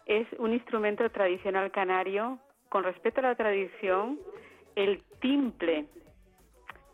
es 0.04 0.26
un 0.38 0.52
instrumento 0.52 1.08
tradicional 1.10 1.70
canario. 1.70 2.38
Con 2.68 2.84
respecto 2.84 3.20
a 3.20 3.24
la 3.24 3.34
tradición, 3.34 4.18
el 4.74 5.02
timple, 5.20 5.86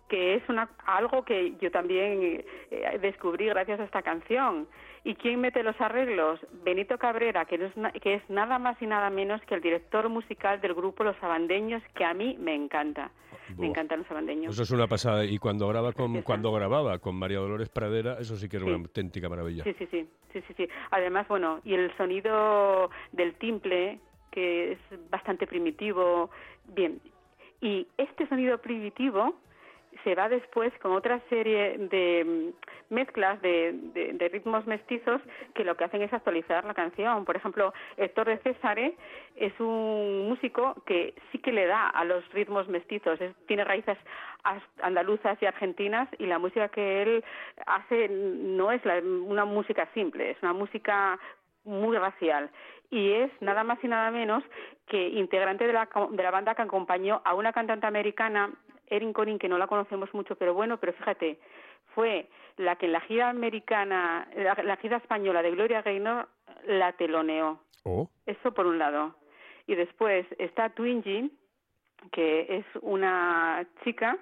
que 0.09 0.35
es 0.35 0.47
una, 0.49 0.69
algo 0.85 1.25
que 1.25 1.55
yo 1.61 1.71
también 1.71 2.45
eh, 2.71 2.99
descubrí 3.01 3.47
gracias 3.47 3.81
a 3.81 3.85
esta 3.85 4.03
canción. 4.03 4.69
¿Y 5.05 5.15
quién 5.15 5.41
mete 5.41 5.63
los 5.63 5.81
arreglos? 5.81 6.39
Benito 6.65 6.99
Cabrera, 6.99 7.47
que, 7.47 7.57
no 7.57 7.67
es, 7.67 8.03
que 8.03 8.15
es 8.15 8.31
nada 8.31 8.59
más 8.59 8.81
y 8.83 8.87
nada 8.87 9.09
menos 9.09 9.41
que 9.43 9.55
el 9.55 9.63
director 9.63 10.09
musical 10.11 10.61
del 10.61 10.75
grupo 10.75 11.03
Los 11.03 11.17
Abandeños, 11.23 11.83
que 11.95 12.05
a 12.05 12.13
mí 12.13 12.37
me 12.39 12.55
encanta. 12.55 13.11
Buah. 13.49 13.61
Me 13.63 13.67
encantan 13.69 14.01
los 14.01 14.11
abandeños. 14.11 14.53
Eso 14.53 14.63
es 14.63 14.71
una 14.71 14.87
pasada. 14.87 15.25
Y 15.25 15.39
cuando 15.39 15.67
graba 15.67 15.93
con, 15.93 16.23
cuando 16.23 16.53
grababa 16.53 16.99
con 16.99 17.17
María 17.17 17.39
Dolores 17.39 17.71
Pradera, 17.71 18.19
eso 18.21 18.37
sí 18.37 18.49
que 18.49 18.59
era 18.59 18.67
una 18.67 18.77
auténtica 18.77 19.29
maravilla. 19.29 19.65
Sí, 19.65 19.75
sí, 19.79 19.87
sí, 19.91 20.07
sí, 20.33 20.43
sí, 20.47 20.55
sí. 20.57 20.69
Además, 20.91 21.27
bueno, 21.27 21.61
y 21.65 21.75
el 21.75 21.95
sonido 21.97 22.91
del 23.13 23.35
timple, 23.35 23.99
que 24.33 24.73
es 24.73 24.79
bastante 25.11 25.47
primitivo, 25.47 26.31
bien. 26.75 27.01
Y 27.61 27.87
este 27.97 28.27
sonido 28.27 28.59
primitivo 28.59 29.35
se 30.05 30.15
va 30.15 30.29
después 30.31 30.73
con 30.81 30.93
otra 30.93 31.21
serie 31.29 31.77
de 31.77 32.25
mm, 32.25 32.95
mezclas 32.95 33.41
de, 33.43 33.73
de- 33.95 34.29
ritmos 34.31 34.67
mestizos 34.67 35.21
que 35.55 35.65
lo 35.65 35.77
que 35.77 35.85
hacen 35.85 36.01
es 36.01 36.11
actualizar 36.13 36.65
la 36.65 36.73
canción. 36.73 37.25
Por 37.27 37.37
ejemplo, 37.37 37.75
Héctor 37.99 38.27
de 38.29 38.39
Césare 38.39 38.95
es 39.37 39.53
un 39.61 40.27
músico 40.31 40.83
que 40.87 41.15
sí 41.31 41.39
que 41.39 41.53
le 41.53 41.67
da 41.67 41.89
a 41.89 42.05
los 42.05 42.27
ritmos 42.33 42.67
mestizos, 42.69 43.21
es- 43.21 43.37
tiene 43.47 43.65
raíces 43.65 43.99
as- 44.45 44.63
andaluzas 44.83 45.37
y 45.43 45.47
argentinas 45.47 46.09
y 46.19 46.25
la 46.27 46.39
música 46.39 46.69
que 46.69 47.03
él 47.03 47.25
hace 47.67 48.09
no 48.09 48.73
es 48.73 48.83
la- 48.87 48.99
una 48.99 49.45
música 49.45 49.87
simple, 49.93 50.31
es 50.31 50.43
una 50.43 50.55
música 50.55 51.19
muy 51.65 51.97
racial 51.99 52.51
y 52.93 53.11
es 53.11 53.31
nada 53.41 53.65
más 53.65 53.83
y 53.83 53.89
nada 53.89 54.11
menos 54.11 54.45
que 54.87 55.09
integrante 55.09 55.67
de 55.67 55.73
la, 55.73 55.89
de 56.11 56.23
la 56.23 56.31
banda 56.31 56.55
que 56.55 56.61
acompañó 56.61 57.23
a 57.25 57.33
una 57.33 57.51
cantante 57.51 57.87
americana, 57.87 58.53
Erin 58.87 59.15
Conning, 59.15 59.39
que 59.39 59.49
no 59.49 59.57
la 59.57 59.67
conocemos 59.67 60.13
mucho, 60.13 60.37
pero 60.37 60.53
bueno, 60.53 60.77
pero 60.77 60.93
fíjate, 60.93 61.39
fue 61.95 62.29
la 62.59 62.77
que 62.77 62.85
en 62.85 62.93
la 62.93 63.01
gira 63.01 63.31
americana, 63.31 64.29
la, 64.37 64.55
la 64.63 64.77
gira 64.77 64.99
española 64.99 65.41
de 65.41 65.53
Gloria 65.53 65.81
Gaynor 65.81 66.29
la 66.67 66.93
teloneó. 66.93 67.61
Oh, 67.85 68.11
Eso 68.27 68.53
por 68.53 68.67
un 68.67 68.79
lado. 68.79 69.17
Y 69.67 69.75
después 69.75 70.27
está 70.39 70.69
Twingy, 70.69 71.33
que 72.11 72.59
es 72.59 72.67
una 72.83 73.67
chica 73.85 74.19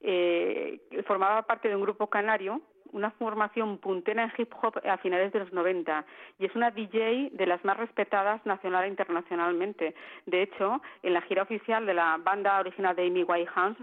eh, 0.00 0.82
que 0.88 1.02
formaba 1.02 1.42
parte 1.42 1.68
de 1.68 1.74
un 1.74 1.82
grupo 1.82 2.06
canario, 2.06 2.60
una 2.94 3.10
formación 3.10 3.78
puntera 3.78 4.22
en 4.24 4.32
hip 4.38 4.52
hop 4.62 4.78
a 4.88 4.96
finales 4.98 5.32
de 5.32 5.40
los 5.40 5.52
90 5.52 6.04
y 6.38 6.46
es 6.46 6.54
una 6.54 6.70
DJ 6.70 7.30
de 7.32 7.46
las 7.46 7.62
más 7.64 7.76
respetadas 7.76 8.44
nacional 8.46 8.84
e 8.84 8.88
internacionalmente. 8.88 9.94
De 10.26 10.42
hecho, 10.42 10.80
en 11.02 11.12
la 11.12 11.20
gira 11.22 11.42
oficial 11.42 11.84
de 11.86 11.94
la 11.94 12.16
banda 12.22 12.58
original 12.60 12.94
de 12.94 13.06
Amy 13.06 13.24
Winehouse, 13.24 13.76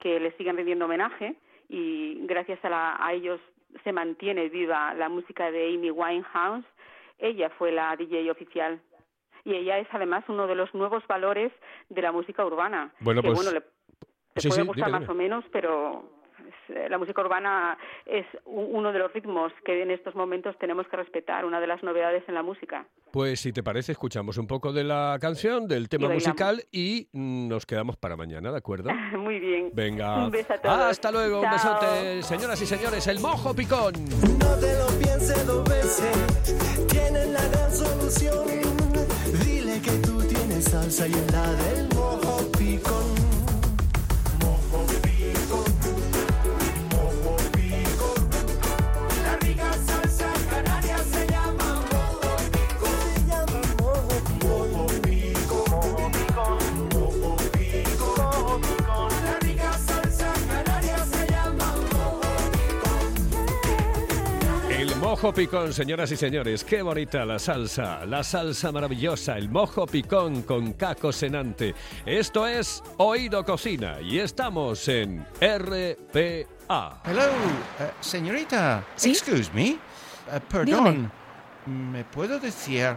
que 0.00 0.18
le 0.20 0.32
siguen 0.32 0.56
rindiendo 0.56 0.84
homenaje 0.86 1.36
y 1.68 2.18
gracias 2.26 2.58
a, 2.64 2.68
la- 2.68 2.96
a 3.04 3.12
ellos 3.12 3.40
se 3.84 3.92
mantiene 3.92 4.48
viva 4.48 4.92
la 4.94 5.08
música 5.08 5.50
de 5.50 5.74
Amy 5.74 5.90
Winehouse, 5.90 6.64
ella 7.18 7.50
fue 7.50 7.70
la 7.72 7.94
DJ 7.96 8.30
oficial 8.30 8.80
y 9.44 9.54
ella 9.54 9.78
es 9.78 9.88
además 9.92 10.24
uno 10.28 10.46
de 10.48 10.54
los 10.56 10.74
nuevos 10.74 11.06
valores 11.06 11.52
de 11.90 12.02
la 12.02 12.10
música 12.12 12.44
urbana. 12.44 12.92
Bueno, 13.00 13.22
que 13.22 13.28
pues- 13.28 13.38
bueno, 13.38 13.52
le, 13.52 13.60
te 14.34 14.40
sí, 14.40 14.48
puede 14.48 14.62
sí, 14.62 14.66
gustar 14.66 14.86
dime, 14.88 15.00
más 15.00 15.08
o 15.08 15.14
menos, 15.14 15.44
pero 15.52 16.17
la 16.68 16.98
música 16.98 17.20
urbana 17.20 17.78
es 18.06 18.26
uno 18.44 18.92
de 18.92 18.98
los 18.98 19.12
ritmos 19.12 19.52
que 19.64 19.82
en 19.82 19.90
estos 19.90 20.14
momentos 20.14 20.56
tenemos 20.58 20.86
que 20.88 20.96
respetar, 20.96 21.44
una 21.44 21.60
de 21.60 21.66
las 21.66 21.82
novedades 21.82 22.24
en 22.28 22.34
la 22.34 22.42
música. 22.42 22.86
Pues 23.12 23.40
si 23.40 23.52
te 23.52 23.62
parece, 23.62 23.92
escuchamos 23.92 24.36
un 24.38 24.46
poco 24.46 24.72
de 24.72 24.84
la 24.84 25.18
canción, 25.20 25.66
del 25.66 25.88
tema 25.88 26.08
musical 26.08 26.64
y 26.70 27.08
nos 27.12 27.64
quedamos 27.64 27.96
para 27.96 28.16
mañana, 28.16 28.50
¿de 28.50 28.58
acuerdo? 28.58 28.90
Muy 29.18 29.38
bien. 29.38 29.70
Venga. 29.72 30.18
Un 30.24 30.30
beso 30.30 30.52
a 30.52 30.58
todos. 30.58 30.78
Hasta 30.78 31.10
luego, 31.10 31.40
un 31.40 31.50
besote. 31.50 32.22
Señoras 32.22 32.60
y 32.62 32.66
señores, 32.66 33.06
el 33.06 33.20
mojo 33.20 33.54
picón. 33.54 33.92
No 34.38 34.56
te 34.56 34.78
lo 34.78 34.86
pienses 34.98 35.46
dos 35.46 35.64
veces, 35.68 36.86
tienes 36.88 37.28
la 37.28 37.46
gran 37.48 37.70
solución. 37.70 38.46
Dile 39.44 39.80
que 39.80 39.92
tú 40.06 40.22
tienes 40.22 40.64
salsa 40.64 41.06
y 41.06 41.12
en 41.12 41.26
la 41.32 41.52
del 41.52 41.88
mojo 41.94 42.50
picón. 42.58 43.17
Mojo 65.28 65.34
picón. 65.36 65.72
Señoras 65.74 66.10
y 66.10 66.16
señores. 66.16 66.64
Qué 66.64 66.80
bonita 66.80 67.24
la 67.26 67.38
salsa, 67.38 68.06
la 68.06 68.24
salsa 68.24 68.72
maravillosa, 68.72 69.36
el 69.36 69.50
mojo 69.50 69.86
picón 69.86 70.42
con 70.42 70.72
caco 70.72 71.12
senante. 71.12 71.74
Esto 72.06 72.46
es 72.46 72.82
Oído 72.96 73.44
Cocina 73.44 74.00
y 74.00 74.20
estamos 74.20 74.88
en 74.88 75.26
RPA. 75.40 77.02
Hello, 77.04 77.24
eh, 77.78 77.90
señorita. 78.00 78.82
¿Sí? 78.96 79.10
Excuse 79.10 79.50
me. 79.52 79.68
Eh, 79.72 79.78
perdón. 80.48 81.12
¿Me 81.66 82.04
puedo 82.04 82.38
decir, 82.38 82.96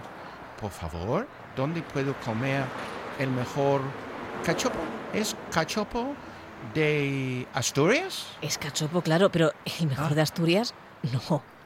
por 0.60 0.72
favor, 0.72 1.28
dónde 1.58 1.82
puedo 1.82 2.14
comer 2.22 2.64
el 3.20 3.30
mejor 3.30 3.82
cachopo? 4.46 4.80
¿Es 5.14 5.36
cachopo 5.52 6.16
de 6.74 7.46
Asturias? 7.54 8.28
Es 8.42 8.58
cachopo, 8.58 9.02
claro, 9.02 9.30
pero 9.30 9.52
el 9.82 9.88
mejor 9.88 10.12
Ah. 10.12 10.16
de 10.16 10.22
Asturias, 10.22 10.74
no. 11.12 11.51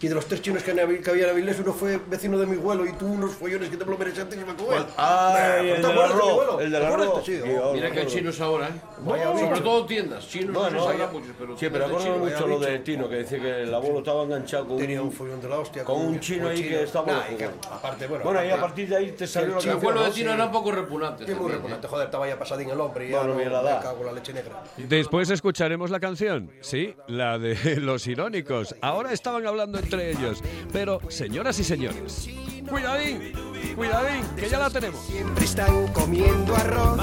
Y 0.00 0.08
de 0.08 0.14
los 0.14 0.26
tres 0.26 0.42
chinos 0.42 0.62
que, 0.62 0.72
había 0.72 1.24
en 1.24 1.30
Avilés, 1.30 1.58
uno 1.58 1.72
fue 1.72 1.98
vecino 2.06 2.36
de 2.38 2.44
mi 2.46 2.56
abuelo 2.56 2.84
y 2.84 2.92
tú 2.92 3.06
unos 3.06 3.32
follones 3.32 3.70
que 3.70 3.78
te 3.78 3.84
lo 3.86 3.96
mereces 3.96 4.20
antes 4.24 4.38
y 4.38 4.44
me 4.44 4.54
comes. 4.54 4.84
Ay, 4.96 5.70
el 5.70 5.76
¿Te 5.76 5.82
del 5.82 5.86
acuerdas 5.86 6.08
de 6.08 6.14
arroz, 6.14 6.30
abuelo? 6.30 6.52
el 6.52 6.58
¿Te 6.58 6.64
del 6.76 6.84
acuerdas? 6.84 7.08
arroz. 7.08 7.24
Sí, 7.24 7.40
Sí, 7.42 7.50
oh, 7.62 7.72
Mira 7.72 7.72
que 7.72 7.78
hay 7.78 7.90
acuerdo. 8.02 8.10
chinos 8.10 8.40
ahora, 8.42 8.68
¿eh? 8.68 8.72
Vaya 9.06 9.24
Sobre 9.32 9.48
bicho. 9.48 9.62
todo 9.62 9.86
tiendas. 9.86 10.28
Chinos 10.28 10.54
no 10.54 10.60
sabrá 10.62 10.84
vaya- 10.84 11.06
muchos, 11.08 11.30
pero 11.38 11.58
Sí, 11.58 11.68
pero 11.72 11.88
de 11.88 11.96
chinos. 11.96 12.18
mucho 12.18 12.46
lo 12.46 12.58
de. 12.58 12.78
Tino, 12.80 13.08
que 13.08 13.16
dice 13.18 13.40
que 13.40 13.62
el 13.62 13.74
abuelo 13.74 13.98
estaba 14.00 14.22
enganchado 14.24 14.66
con 14.68 14.76
Tenía 14.76 15.00
un, 15.02 15.10
follón 15.12 15.40
de 15.40 15.48
la 15.48 15.58
hostia. 15.60 15.84
con 15.84 15.98
un 16.00 16.20
chino 16.20 16.48
ahí 16.48 16.62
que 16.62 16.82
estaba 16.82 17.24
aparte, 17.72 18.06
bueno. 18.06 18.24
Bueno, 18.24 18.44
y 18.44 18.50
a 18.50 18.60
partir 18.60 18.88
de 18.88 18.96
ahí 18.96 19.12
te 19.12 19.26
salió 19.26 19.54
la 19.54 19.60
Sí, 19.60 19.68
El 19.68 19.74
canción, 19.76 19.92
abuelo 19.92 20.00
de 20.02 20.08
¿no? 20.08 20.14
Tino 20.14 20.32
era 20.34 20.44
un 20.44 20.52
poco 20.52 20.72
repugnante. 20.72 21.26
Sí, 21.26 21.34
muy 21.34 21.50
repugnante. 21.52 21.88
Joder, 21.88 22.04
estaba 22.06 22.28
ya 22.28 22.38
pasadín 22.38 22.70
el 22.70 22.80
hombre 22.80 23.06
y 23.08 23.10
ya 23.12 23.22
no, 23.24 23.28
la 23.34 23.62
me 23.62 23.82
cago 23.82 24.04
la 24.04 24.12
leche 24.12 24.32
negra. 24.32 24.62
Después 24.76 25.30
escucharemos 25.30 25.90
la 25.90 26.00
canción, 26.00 26.50
sí, 26.60 26.94
la 27.08 27.38
de 27.38 27.56
los 27.80 28.06
irónicos. 28.06 28.74
Ahora 28.82 29.12
estaban 29.12 29.46
hablando 29.46 29.78
entre 29.78 29.95
ellos. 30.00 30.42
Pero, 30.72 31.00
señoras 31.08 31.58
y 31.58 31.64
señores, 31.64 32.28
cuidadín, 32.68 33.32
cuidadín, 33.74 34.24
que 34.36 34.48
ya 34.48 34.58
la 34.58 34.70
tenemos. 34.70 35.00
Siempre 35.06 35.44
están 35.44 35.88
comiendo 35.88 36.56
arroz. 36.56 36.98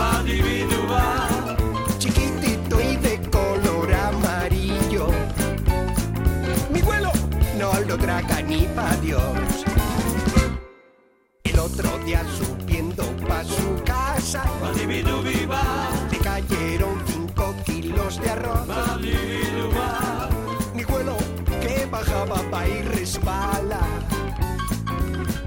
Chiquitito 1.97 2.81
y 2.81 2.97
de 2.97 3.19
color 3.29 3.93
amarillo. 3.93 5.07
Mi 6.71 6.81
abuelo 6.81 7.11
no 7.57 7.79
lo 7.87 7.97
traga 7.97 8.41
ni 8.41 8.67
pa' 8.75 8.95
Dios. 8.97 9.65
El 11.43 11.59
otro 11.59 11.97
día 11.99 12.23
subiendo 12.37 13.03
pa' 13.27 13.43
su 13.43 13.83
casa. 13.83 14.43
Le 16.11 16.17
cayeron 16.19 17.01
cinco 17.07 17.55
kilos 17.65 18.19
de 18.21 18.29
arroz. 18.29 18.67
Bajaba 22.05 22.67
y 22.67 22.81
resbala. 22.81 23.79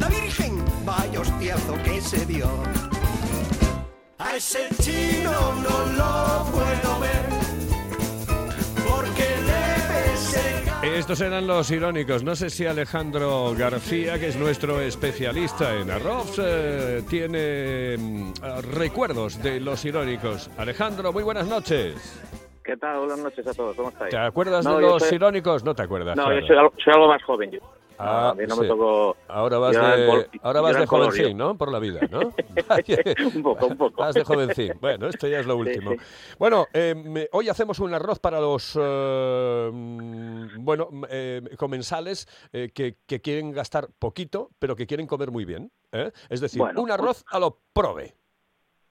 La 0.01 0.09
Virgen, 0.09 0.65
vaya 0.87 1.21
hostiazo 1.21 1.75
que 1.85 2.01
se 2.01 2.25
dio. 2.25 2.49
A 4.17 4.37
ese 4.37 4.67
chino 4.81 5.33
no 5.33 5.87
lo 5.93 6.51
puedo 6.51 7.01
ver. 7.01 7.27
Porque 8.89 9.23
debe 9.23 10.17
ser. 10.17 10.95
Estos 10.95 11.21
eran 11.21 11.47
los 11.47 11.71
irónicos. 11.71 12.23
No 12.23 12.35
sé 12.35 12.49
si 12.49 12.65
Alejandro 12.65 13.55
García, 13.55 14.19
que 14.19 14.29
es 14.29 14.37
nuestro 14.37 14.81
especialista 14.81 15.75
en 15.75 15.91
arroz, 15.91 16.37
eh, 16.39 17.03
tiene 17.07 17.39
eh, 17.39 17.99
recuerdos 18.73 19.43
de 19.43 19.61
los 19.61 19.85
irónicos. 19.85 20.49
Alejandro, 20.57 21.13
muy 21.13 21.23
buenas 21.23 21.47
noches. 21.47 21.97
¿Qué 22.67 22.77
tal? 22.77 22.99
Buenas 22.99 23.21
noches 23.21 23.47
a 23.47 23.55
todos. 23.55 23.77
¿Cómo 23.77 23.91
estáis? 23.91 24.11
¿Te 24.11 24.17
acuerdas 24.19 24.65
No, 24.65 24.77
de 24.77 24.83
los 24.83 25.03
soy- 25.03 25.15
irónicos? 25.15 25.63
No 25.63 25.73
te 25.75 25.83
acuerdas. 25.83 26.17
No, 26.17 26.25
claro. 26.25 26.41
yo 26.41 26.47
soy 26.49 26.57
algo, 26.57 26.73
soy 26.83 26.93
algo 26.93 27.07
más 27.09 27.23
joven 27.23 27.51
yo. 27.53 27.61
Ah, 27.99 28.31
a 28.31 28.35
mí 28.35 28.43
no 28.47 28.57
me 28.57 28.67
tocó... 28.69 29.17
Ahora 29.29 29.57
vas 29.59 29.73
de, 29.73 30.29
ahora 30.43 30.61
vas 30.61 30.79
de 30.79 30.87
jovencín, 30.87 31.39
¿no? 31.39 31.57
Por 31.57 31.73
la 31.73 31.79
vida, 31.79 32.01
¿no? 32.11 32.19
un 33.35 33.43
poco, 33.43 33.67
un 33.69 33.77
poco. 33.79 34.03
Vas 34.03 34.15
de 34.15 34.23
jovencín. 34.25 34.73
Bueno, 34.83 35.07
esto 35.07 35.29
ya 35.29 35.39
es 35.39 35.47
lo 35.47 35.57
último. 35.57 35.93
Bueno, 36.39 36.67
eh, 36.75 37.29
hoy 37.33 37.49
hacemos 37.49 37.79
un 37.79 37.95
arroz 37.95 38.19
para 38.19 38.39
los 38.39 38.77
eh, 38.79 39.71
bueno 40.59 40.89
mm, 40.91 41.05
eh, 41.09 41.43
comensales 41.57 42.29
eh, 42.53 42.71
que, 42.75 42.97
que 43.07 43.23
quieren 43.23 43.53
gastar 43.53 43.89
poquito, 43.99 44.51
pero 44.59 44.77
que 44.77 44.87
quieren 44.87 45.07
comer 45.07 45.31
muy 45.31 45.47
bien. 45.47 45.71
¿eh? 45.93 46.11
Es 46.29 46.41
decir, 46.43 46.61
Bueno, 46.61 46.83
un 46.83 46.91
arroz 46.91 47.25
a 47.31 47.39
lo 47.39 47.61
prove. 47.73 48.15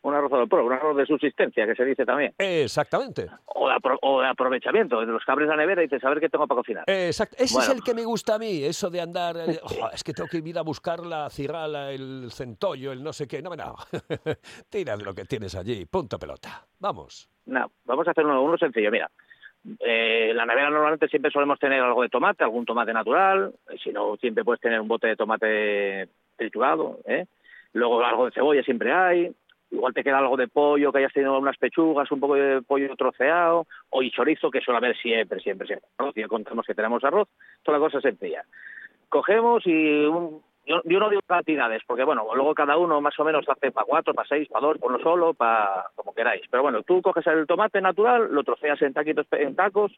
Un 0.05 0.13
arroz 0.13 0.31
al 0.33 0.47
pro, 0.47 0.63
un 0.63 0.71
arroz 0.71 0.95
de 0.97 1.05
subsistencia, 1.07 1.65
que 1.65 1.73
se 1.73 1.83
dice 1.83 2.05
también. 2.05 2.31
Exactamente. 2.37 3.27
O 3.45 3.67
de, 3.67 3.73
apro- 3.73 3.97
o 4.03 4.21
de 4.21 4.27
aprovechamiento, 4.27 4.99
de 4.99 5.07
los 5.07 5.25
que 5.25 5.31
abres 5.31 5.47
la 5.47 5.55
nevera 5.55 5.81
y 5.81 5.87
dices, 5.87 6.03
a 6.03 6.09
ver 6.09 6.19
qué 6.19 6.29
tengo 6.29 6.45
para 6.45 6.59
cocinar. 6.59 6.83
Exacto. 6.85 7.35
Ese 7.39 7.55
Bueno. 7.55 7.71
es 7.71 7.77
el 7.79 7.83
que 7.83 7.95
me 7.95 8.05
gusta 8.05 8.35
a 8.35 8.37
mí, 8.37 8.63
eso 8.63 8.91
de 8.91 9.01
andar. 9.01 9.35
"Oh, 9.63 9.89
es 9.91 10.03
que 10.03 10.13
tengo 10.13 10.29
que 10.29 10.37
ir 10.37 10.57
a 10.59 10.61
buscar 10.61 10.99
la 10.99 11.27
cigala, 11.31 11.89
el 11.91 12.29
centollo, 12.31 12.91
el 12.91 13.03
no 13.03 13.13
sé 13.13 13.27
qué. 13.27 13.41
No, 13.41 13.55
no. 13.55 13.75
Tira 14.69 14.95
de 14.95 15.03
lo 15.03 15.15
que 15.15 15.25
tienes 15.25 15.55
allí, 15.55 15.85
punto 15.85 16.19
pelota. 16.19 16.65
Vamos. 16.79 17.27
No, 17.47 17.71
vamos 17.85 18.07
a 18.07 18.11
hacer 18.11 18.25
uno, 18.25 18.43
uno 18.43 18.57
sencillo. 18.59 18.91
Mira, 18.91 19.09
eh, 19.79 20.27
en 20.29 20.37
la 20.37 20.45
nevera 20.45 20.69
normalmente 20.69 21.07
siempre 21.07 21.31
solemos 21.31 21.57
tener 21.57 21.81
algo 21.81 22.03
de 22.03 22.09
tomate, 22.09 22.43
algún 22.43 22.65
tomate 22.65 22.93
natural. 22.93 23.53
eh, 23.71 23.77
Si 23.83 23.89
no, 23.91 24.15
siempre 24.17 24.43
puedes 24.43 24.61
tener 24.61 24.79
un 24.79 24.87
bote 24.87 25.07
de 25.07 25.15
tomate 25.15 26.09
triturado. 26.35 26.99
¿eh? 27.05 27.25
Luego 27.73 28.03
algo 28.05 28.25
de 28.25 28.31
cebolla 28.33 28.61
siempre 28.61 28.93
hay. 28.93 29.33
Igual 29.71 29.93
te 29.93 30.03
queda 30.03 30.19
algo 30.19 30.37
de 30.37 30.47
pollo, 30.47 30.91
que 30.91 30.99
hayas 30.99 31.13
tenido 31.13 31.37
unas 31.37 31.57
pechugas, 31.57 32.09
un 32.11 32.19
poco 32.19 32.35
de 32.35 32.61
pollo 32.61 32.95
troceado, 32.95 33.65
o 33.89 34.01
y 34.03 34.11
chorizo, 34.11 34.51
que 34.51 34.61
suele 34.61 34.77
haber 34.77 34.95
siempre, 34.97 35.39
siempre, 35.39 35.67
siempre. 35.67 35.89
Si 36.13 36.21
ya 36.21 36.27
contamos 36.27 36.65
que 36.65 36.75
tenemos 36.75 37.03
arroz, 37.03 37.27
toda 37.63 37.77
la 37.77 37.83
cosa 37.85 37.99
sencilla. 38.01 38.43
Cogemos 39.09 39.63
y 39.65 40.05
un- 40.05 40.41
yo, 40.67 40.81
yo 40.85 40.99
no 40.99 41.09
digo 41.09 41.21
cantidades, 41.27 41.81
porque 41.85 42.03
bueno, 42.03 42.25
luego 42.33 42.55
cada 42.55 42.77
uno 42.77 42.99
más 43.01 43.19
o 43.19 43.23
menos 43.23 43.45
hace 43.47 43.71
para 43.71 43.85
cuatro, 43.85 44.13
para 44.13 44.27
seis, 44.27 44.47
para 44.49 44.65
dos, 44.65 44.77
por 44.79 44.91
uno 44.91 44.99
solo, 45.01 45.33
para 45.33 45.85
como 45.95 46.13
queráis. 46.13 46.41
Pero 46.49 46.63
bueno, 46.63 46.81
tú 46.83 47.01
coges 47.01 47.25
el 47.27 47.45
tomate 47.45 47.81
natural, 47.81 48.29
lo 48.31 48.43
troceas 48.43 48.81
en 48.81 48.93
taquitos, 48.93 49.27
en 49.31 49.55
tacos, 49.55 49.91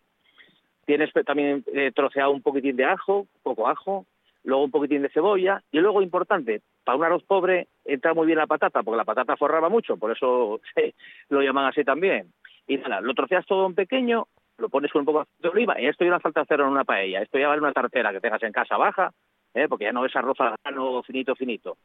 tienes 0.85 1.11
también 1.25 1.63
eh, 1.73 1.91
troceado 1.93 2.31
un 2.31 2.41
poquitín 2.41 2.75
de 2.75 2.85
ajo, 2.85 3.27
poco 3.43 3.67
ajo, 3.67 4.05
luego 4.43 4.63
un 4.63 4.71
poquitín 4.71 5.01
de 5.01 5.09
cebolla, 5.09 5.61
y 5.71 5.79
luego 5.79 6.01
importante, 6.01 6.61
para 6.87 6.97
un 6.97 7.03
arroz 7.03 7.23
pobre 7.23 7.67
entra 7.83 8.13
muy 8.13 8.25
bien 8.27 8.37
la 8.37 8.47
patata, 8.47 8.81
porque 8.81 8.95
la 8.95 9.03
patata 9.03 9.35
forraba 9.35 9.67
mucho, 9.67 9.97
por 9.97 10.09
eso 10.09 10.61
lo 11.29 11.41
llaman 11.41 11.65
así 11.65 11.83
también. 11.83 12.31
Y 12.65 12.77
nada, 12.77 13.01
lo 13.01 13.13
troceas 13.13 13.45
todo 13.45 13.65
en 13.65 13.75
pequeño, 13.75 14.27
lo 14.57 14.69
pones 14.69 14.89
con 14.93 15.01
un 15.01 15.05
poco 15.05 15.27
de 15.39 15.49
oliva, 15.49 15.81
y 15.81 15.85
esto 15.85 16.05
ya 16.05 16.11
no 16.11 16.21
falta 16.21 16.39
hacerlo 16.39 16.63
en 16.63 16.71
una 16.71 16.85
paella, 16.85 17.21
esto 17.21 17.37
ya 17.37 17.49
vale 17.49 17.61
una 17.61 17.73
tartera 17.73 18.13
que 18.13 18.21
tengas 18.21 18.41
en 18.41 18.53
casa 18.53 18.77
baja, 18.77 19.11
¿eh? 19.53 19.67
porque 19.67 19.83
ya 19.83 19.91
no 19.91 20.05
es 20.05 20.15
arroz 20.15 20.39
al 20.39 20.55
grano 20.63 21.03
finito, 21.03 21.35
finito. 21.35 21.75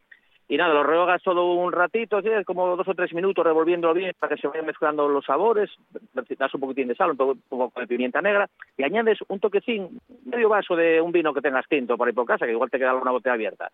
Y 0.47 0.57
nada, 0.57 0.73
lo 0.73 0.85
rehogas 0.85 1.21
todo 1.23 1.55
un 1.55 1.73
ratito, 1.73 2.19
así, 2.19 2.29
como 2.45 2.77
dos 2.77 2.87
o 2.87 2.95
tres 2.95 3.12
minutos 3.12 3.45
revolviéndolo 3.45 3.95
bien 3.95 4.12
para 4.21 4.37
que 4.37 4.41
se 4.41 4.47
vayan 4.47 4.67
mezclando 4.67 5.09
los 5.09 5.25
sabores, 5.25 5.71
das 6.12 6.55
un 6.55 6.61
poquitín 6.61 6.87
de 6.87 6.95
sal, 6.95 7.11
un 7.11 7.17
poco, 7.17 7.33
un 7.33 7.59
poco 7.59 7.81
de 7.81 7.88
pimienta 7.88 8.23
negra, 8.23 8.49
y 8.77 8.85
añades 8.85 9.19
un 9.27 9.41
toquecín, 9.41 9.99
medio 10.27 10.49
vaso 10.49 10.77
de 10.77 11.01
un 11.01 11.11
vino 11.11 11.35
que 11.35 11.41
tengas 11.41 11.67
tinto 11.67 11.97
por 11.97 12.07
ahí 12.07 12.15
por 12.15 12.27
casa, 12.27 12.47
que 12.47 12.53
igual 12.53 12.71
te 12.71 12.79
queda 12.79 12.91
alguna 12.91 13.11
botella 13.11 13.35
abierta. 13.35 13.73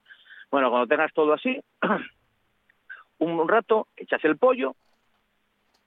Bueno, 0.50 0.70
cuando 0.70 0.86
tengas 0.86 1.12
todo 1.12 1.32
así, 1.32 1.60
un 3.18 3.48
rato, 3.48 3.86
echas 3.96 4.24
el 4.24 4.38
pollo 4.38 4.74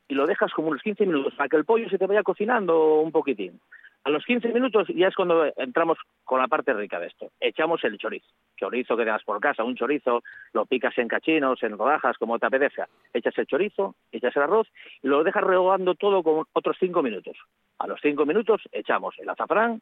y 0.07 0.13
lo 0.13 0.27
dejas 0.27 0.51
como 0.53 0.67
unos 0.67 0.81
15 0.81 1.05
minutos 1.05 1.33
para 1.35 1.49
que 1.49 1.57
el 1.57 1.65
pollo 1.65 1.89
se 1.89 1.97
te 1.97 2.05
vaya 2.05 2.23
cocinando 2.23 2.99
un 2.99 3.11
poquitín. 3.11 3.59
A 4.03 4.09
los 4.09 4.25
15 4.25 4.49
minutos 4.49 4.87
ya 4.95 5.07
es 5.07 5.15
cuando 5.15 5.45
entramos 5.57 5.97
con 6.23 6.39
la 6.39 6.47
parte 6.47 6.73
rica 6.73 6.99
de 6.99 7.07
esto. 7.07 7.31
Echamos 7.39 7.83
el 7.83 7.99
chorizo. 7.99 8.27
Chorizo 8.57 8.97
que 8.97 9.03
tengas 9.03 9.23
por 9.23 9.39
casa, 9.39 9.63
un 9.63 9.75
chorizo, 9.75 10.23
lo 10.53 10.65
picas 10.65 10.97
en 10.97 11.07
cachinos, 11.07 11.61
en 11.61 11.77
rodajas, 11.77 12.17
como 12.17 12.39
te 12.39 12.47
apetezca. 12.47 12.89
Echas 13.13 13.37
el 13.37 13.45
chorizo, 13.45 13.95
echas 14.11 14.35
el 14.35 14.41
arroz 14.41 14.67
y 15.03 15.07
lo 15.07 15.23
dejas 15.23 15.43
rehogando 15.43 15.93
todo 15.93 16.23
con 16.23 16.45
otros 16.51 16.77
5 16.79 17.03
minutos. 17.03 17.37
A 17.77 17.87
los 17.87 17.99
5 18.01 18.25
minutos 18.25 18.61
echamos 18.71 19.15
el 19.19 19.29
azafrán 19.29 19.81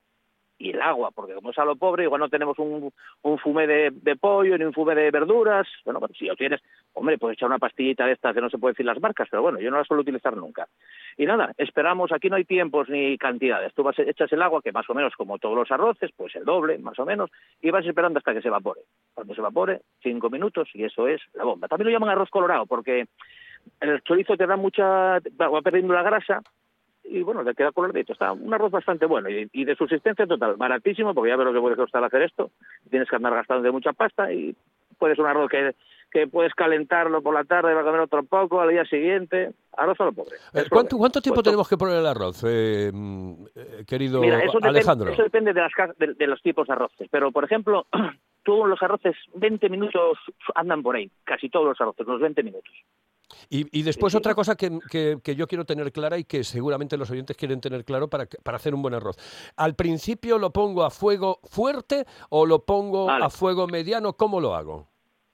y 0.60 0.72
el 0.72 0.82
agua, 0.82 1.10
porque 1.12 1.34
como 1.34 1.52
es 1.52 1.58
a 1.58 1.64
lo 1.64 1.78
pobre, 1.78 2.04
igual 2.04 2.20
no 2.20 2.28
tenemos 2.30 2.60
un, 2.60 2.92
un 3.22 3.38
fumé 3.40 3.66
de, 3.66 4.16
pollo 4.18 4.58
ni 4.58 4.66
un 4.66 4.74
fumé 4.74 4.94
de 4.94 5.10
verduras. 5.10 5.66
Bueno, 5.86 6.02
pues 6.02 6.12
si 6.18 6.26
lo 6.26 6.36
tienes, 6.36 6.62
hombre, 6.94 7.18
puedes 7.18 7.38
echar 7.38 7.48
una 7.48 7.60
pastillita 7.60 8.06
de 8.06 8.12
estas 8.12 8.36
que 8.36 8.42
no 8.42 8.50
se 8.50 8.58
puede 8.58 8.74
decir 8.74 8.86
las 8.86 9.00
marcas, 9.00 9.30
pero 9.32 9.42
bueno, 9.42 9.60
yo 9.60 9.72
no 9.72 9.78
las 9.78 9.88
suelo 9.88 10.02
utilizar 10.02 10.36
nunca. 10.36 10.68
Y 11.18 11.26
nada, 11.26 11.54
esperamos, 11.58 12.12
aquí 12.12 12.30
no 12.30 12.36
hay 12.36 12.44
tiempos 12.44 12.90
ni 12.90 13.18
cantidades. 13.18 13.74
Tú 13.74 13.84
vas, 13.84 13.98
echas 14.00 14.32
el 14.34 14.42
agua, 14.42 14.62
que 14.62 14.74
más 14.74 14.90
o 14.90 14.94
menos 14.94 15.14
como 15.16 15.40
todos 15.40 15.56
los 15.56 15.72
arroces, 15.72 16.12
pues 16.16 16.36
el 16.36 16.44
doble, 16.44 16.78
más 16.78 17.00
o 17.00 17.06
menos, 17.06 17.32
y 17.62 17.72
vas 17.72 17.86
esperando 17.86 18.20
hasta 18.20 18.34
que 18.34 18.42
se 18.42 18.50
evapore. 18.50 18.82
Cuando 19.14 19.34
se 19.34 19.40
evapore, 19.40 19.82
cinco 20.04 20.30
minutos, 20.30 20.68
y 20.74 20.84
eso 20.84 21.08
es 21.08 21.22
la 21.36 21.46
bomba. 21.46 21.70
También 21.70 21.88
lo 21.88 21.94
llaman 21.94 22.10
arroz 22.10 22.30
colorado, 22.30 22.66
porque 22.66 23.06
el 23.80 24.02
chorizo 24.04 24.36
te 24.36 24.46
da 24.46 24.58
mucha, 24.58 25.20
va 25.20 25.62
perdiendo 25.62 25.94
la 25.94 26.04
grasa 26.04 26.42
y 27.10 27.24
bueno, 27.24 27.44
te 27.44 27.54
queda 27.54 27.72
coloradito. 27.72 28.14
Está 28.14 28.32
un 28.32 28.54
arroz 28.54 28.72
bastante 28.72 29.06
bueno 29.06 29.30
y, 29.30 29.50
y 29.52 29.66
de 29.66 29.76
subsistencia 29.76 30.26
total, 30.28 30.56
baratísimo, 30.56 31.14
porque 31.14 31.30
ya 31.30 31.36
ves 31.38 31.46
lo 31.48 31.54
que 31.54 31.60
puede 31.62 31.76
costar 31.76 32.04
hacer 32.04 32.22
esto. 32.22 32.52
Tienes 32.90 33.10
que 33.10 33.16
andar 33.16 33.34
gastando 33.34 33.64
de 33.64 33.72
mucha 33.72 33.94
pasta 33.94 34.32
y 34.32 34.56
puedes 34.98 35.18
un 35.20 35.26
arroz 35.28 35.50
que, 35.50 35.76
que 36.12 36.28
puedes 36.28 36.54
calentarlo 36.54 37.22
por 37.22 37.34
la 37.34 37.44
tarde, 37.46 37.74
va 37.74 37.82
a 37.82 37.84
comer 37.84 38.02
otro 38.02 38.24
poco, 38.24 38.60
al 38.62 38.70
día 38.70 38.86
siguiente. 38.86 39.52
Arroz 39.78 40.00
a 40.02 40.06
lo 40.06 40.12
pobre. 40.12 40.36
Eh, 40.54 40.66
¿Cuánto, 40.70 40.98
cuánto 40.98 41.22
tiempo 41.22 41.42
tenemos 41.42 41.68
que 41.70 41.78
poner 41.78 41.98
el 42.00 42.06
arroz, 42.06 42.44
eh, 42.46 42.92
eh, 43.56 43.84
querido 43.88 44.20
Mira, 44.22 44.40
eso 44.40 44.60
depende- 44.60 44.68
Alejandro? 44.70 45.12
eso 45.12 45.24
depende 45.24 45.54
de, 45.54 45.62
las, 45.62 45.72
de 45.98 46.28
los 46.28 46.42
tipos 46.42 46.68
de 46.68 46.74
arroces. 46.74 47.08
Pero, 47.10 47.32
por 47.32 47.46
ejemplo, 47.46 47.86
todos 48.44 48.68
los 48.68 48.82
arroces, 48.84 49.16
20 49.36 49.70
minutos 49.70 50.18
andan 50.56 50.84
por 50.84 50.96
ahí. 50.98 51.10
Casi 51.24 51.50
todos 51.50 51.68
los 51.68 51.80
arroces, 51.82 52.06
unos 52.08 52.20
20 52.20 52.44
minutos. 52.44 52.74
Y, 53.50 53.66
y 53.78 53.84
después 53.84 54.14
otra 54.14 54.36
cosa 54.36 54.56
que, 54.56 54.78
que- 54.92 55.18
que 55.24 55.36
yo 55.36 55.48
quiero 55.48 55.66
tener 55.66 55.92
clara 55.92 56.18
y 56.18 56.24
que 56.24 56.44
seguramente 56.44 56.98
los 56.98 57.10
oyentes 57.10 57.36
quieren 57.36 57.60
tener 57.62 57.84
claro 57.84 58.08
para, 58.08 58.28
para 58.44 58.58
hacer 58.58 58.76
un 58.76 58.82
buen 58.82 58.94
arroz. 58.94 59.18
¿Al 59.58 59.76
principio 59.76 60.38
lo 60.38 60.52
pongo 60.52 60.84
a 60.84 60.92
fuego 60.92 61.40
fuerte 61.44 62.06
o 62.30 62.46
lo 62.46 62.64
pongo 62.66 63.06
Vale. 63.08 63.26
a 63.26 63.30
fuego 63.30 63.68
mediano? 63.68 64.14
¿Cómo 64.14 64.40
lo 64.40 64.54
hago? 64.56 64.88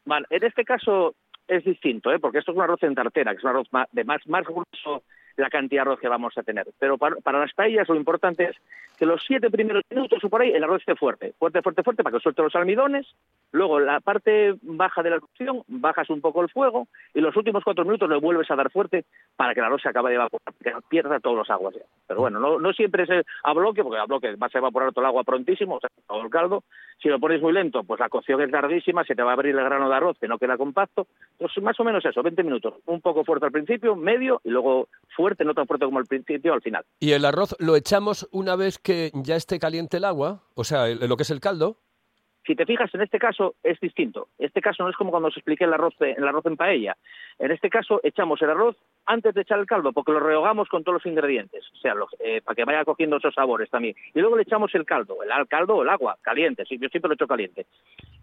Vale, 0.06 0.26
en 0.30 0.44
este 0.46 0.64
caso 0.64 1.16
es 1.48 1.64
distinto, 1.66 2.12
¿eh? 2.12 2.20
porque 2.20 2.40
esto 2.40 2.52
es 2.52 2.58
un 2.58 2.64
arroz 2.64 2.82
en 2.84 2.96
tartera, 2.96 3.32
que 3.32 3.38
es 3.38 3.44
un 3.44 3.50
arroz 3.50 3.68
de 3.92 4.04
más, 4.04 4.22
más 4.28 4.44
grueso 4.46 5.04
la 5.38 5.50
cantidad 5.50 5.84
de 5.84 5.90
arroz 5.90 6.00
que 6.00 6.08
vamos 6.08 6.38
a 6.38 6.44
tener. 6.44 6.68
Pero 6.80 6.98
para, 6.98 7.18
para 7.18 7.40
las 7.40 7.54
paellas 7.54 7.88
lo 7.90 7.96
importante 7.96 8.46
es 8.46 8.56
que 8.98 9.06
los 9.06 9.22
siete 9.26 9.50
primeros 9.50 9.84
minutos 9.90 10.24
o 10.24 10.30
por 10.30 10.42
ahí 10.42 10.52
el 10.52 10.64
arroz 10.64 10.80
esté 10.80 10.96
fuerte, 10.96 11.34
fuerte, 11.38 11.62
fuerte, 11.62 11.84
fuerte, 11.84 12.04
para 12.04 12.16
que 12.16 12.22
suelte 12.22 12.42
los 12.42 12.56
almidones. 12.56 13.06
Luego 13.52 13.80
la 13.80 14.00
parte 14.00 14.56
baja 14.62 15.04
de 15.04 15.10
la 15.10 15.20
cocción, 15.20 15.64
bajas 15.68 16.10
un 16.10 16.22
poco 16.22 16.42
el 16.42 16.50
fuego 16.50 16.88
y 17.14 17.22
los 17.22 17.36
últimos 17.36 17.64
cuatro 17.64 17.84
minutos 17.84 18.10
le 18.10 18.20
vuelves 18.20 18.50
a 18.52 18.56
dar 18.56 18.72
fuerte 18.72 19.06
para 19.36 19.54
que 19.54 19.60
el 19.60 19.66
arroz 19.66 19.82
se 19.82 19.90
acabe 19.90 20.10
de 20.10 20.16
evaporar, 20.16 20.54
que 20.62 20.74
pierda 20.90 21.20
todos 21.20 21.38
los 21.38 21.50
aguas. 21.50 21.76
ya. 21.76 21.82
Pero 22.08 22.22
bueno, 22.22 22.40
no, 22.40 22.60
no 22.60 22.74
siempre 22.74 23.04
es 23.04 23.26
a 23.44 23.54
bloque, 23.54 23.84
porque 23.84 24.00
a 24.00 24.06
bloque 24.06 24.36
vas 24.38 24.54
a 24.56 24.60
evaporar 24.60 24.92
todo 24.92 25.02
el 25.02 25.08
agua 25.08 25.24
prontísimo, 25.24 25.76
o 25.76 25.80
sea, 25.80 25.90
todo 26.08 26.22
el 26.22 26.30
caldo. 26.30 26.64
Si 27.02 27.10
lo 27.10 27.20
pones 27.20 27.42
muy 27.42 27.52
lento, 27.52 27.84
pues 27.84 28.00
la 28.00 28.10
cocción 28.10 28.42
es 28.42 28.52
tardísima, 28.52 29.04
se 29.04 29.16
te 29.16 29.24
va 29.24 29.32
a 29.32 29.34
abrir 29.34 29.56
el 29.56 29.64
grano 29.64 29.90
de 29.90 29.96
arroz 29.96 30.18
que 30.20 30.28
no 30.28 30.38
queda 30.38 30.58
compacto. 30.58 31.08
Entonces, 31.34 31.62
más 31.64 31.80
o 31.80 31.84
menos 31.84 32.06
eso, 32.06 32.24
20 32.24 32.44
minutos. 32.44 32.76
Un 32.86 33.02
poco 33.02 33.24
fuerte 33.24 33.46
al 33.46 33.52
principio, 33.52 33.96
medio 33.96 34.42
y 34.44 34.50
luego 34.50 34.88
fuerte, 35.16 35.25
no 35.44 35.54
tan 35.54 35.68
fuerte 35.68 35.86
como 35.86 36.00
al 36.00 36.06
principio, 36.06 36.54
al 36.54 36.62
final. 36.62 36.86
¿Y 37.00 37.12
el 37.12 37.26
arroz 37.26 37.56
lo 37.60 37.76
echamos 37.76 38.28
una 38.32 38.56
vez 38.56 38.78
que 38.80 39.12
ya 39.14 39.36
esté 39.36 39.60
caliente 39.60 39.98
el 39.98 40.06
agua? 40.06 40.44
O 40.54 40.64
sea, 40.64 40.88
lo 40.88 41.18
que 41.18 41.24
es 41.24 41.30
el 41.32 41.40
caldo. 41.40 41.82
Si 42.46 42.56
te 42.56 42.66
fijas, 42.66 42.94
en 42.94 43.02
este 43.02 43.18
caso 43.18 43.56
es 43.64 43.80
distinto. 43.80 44.28
Este 44.38 44.62
caso 44.62 44.84
no 44.84 44.90
es 44.90 44.96
como 44.96 45.10
cuando 45.12 45.30
os 45.30 45.38
expliqué 45.38 45.64
el 45.64 45.74
arroz, 45.74 45.98
de- 46.00 46.12
el 46.12 46.28
arroz 46.28 46.46
en 46.46 46.58
paella. 46.58 46.96
En 47.40 47.52
este 47.52 47.70
caso 47.70 48.00
echamos 48.04 48.42
el 48.42 48.50
arroz 48.52 48.76
antes 49.06 49.34
de 49.34 49.42
echar 49.42 49.60
el 49.60 49.66
caldo, 49.66 49.92
porque 49.94 50.12
lo 50.12 50.20
rehogamos 50.20 50.70
con 50.70 50.84
todos 50.84 50.96
los 51.04 51.06
ingredientes, 51.06 51.64
o 51.74 51.78
sea, 51.78 51.96
lo- 51.96 52.08
eh, 52.20 52.42
para 52.42 52.56
que 52.56 52.64
vaya 52.66 52.86
cogiendo 52.86 53.18
esos 53.18 53.34
sabores 53.34 53.70
también. 53.70 53.96
Y 54.14 54.20
luego 54.20 54.36
le 54.36 54.44
echamos 54.44 54.74
el 54.76 54.86
caldo, 54.86 55.24
el 55.24 55.32
al- 55.32 55.48
caldo 55.48 55.76
o 55.78 55.84
el 55.84 55.90
agua, 55.90 56.18
caliente, 56.22 56.64
yo 56.70 56.90
siempre 56.90 57.10
lo 57.10 57.14
echo 57.16 57.28
caliente. 57.28 57.66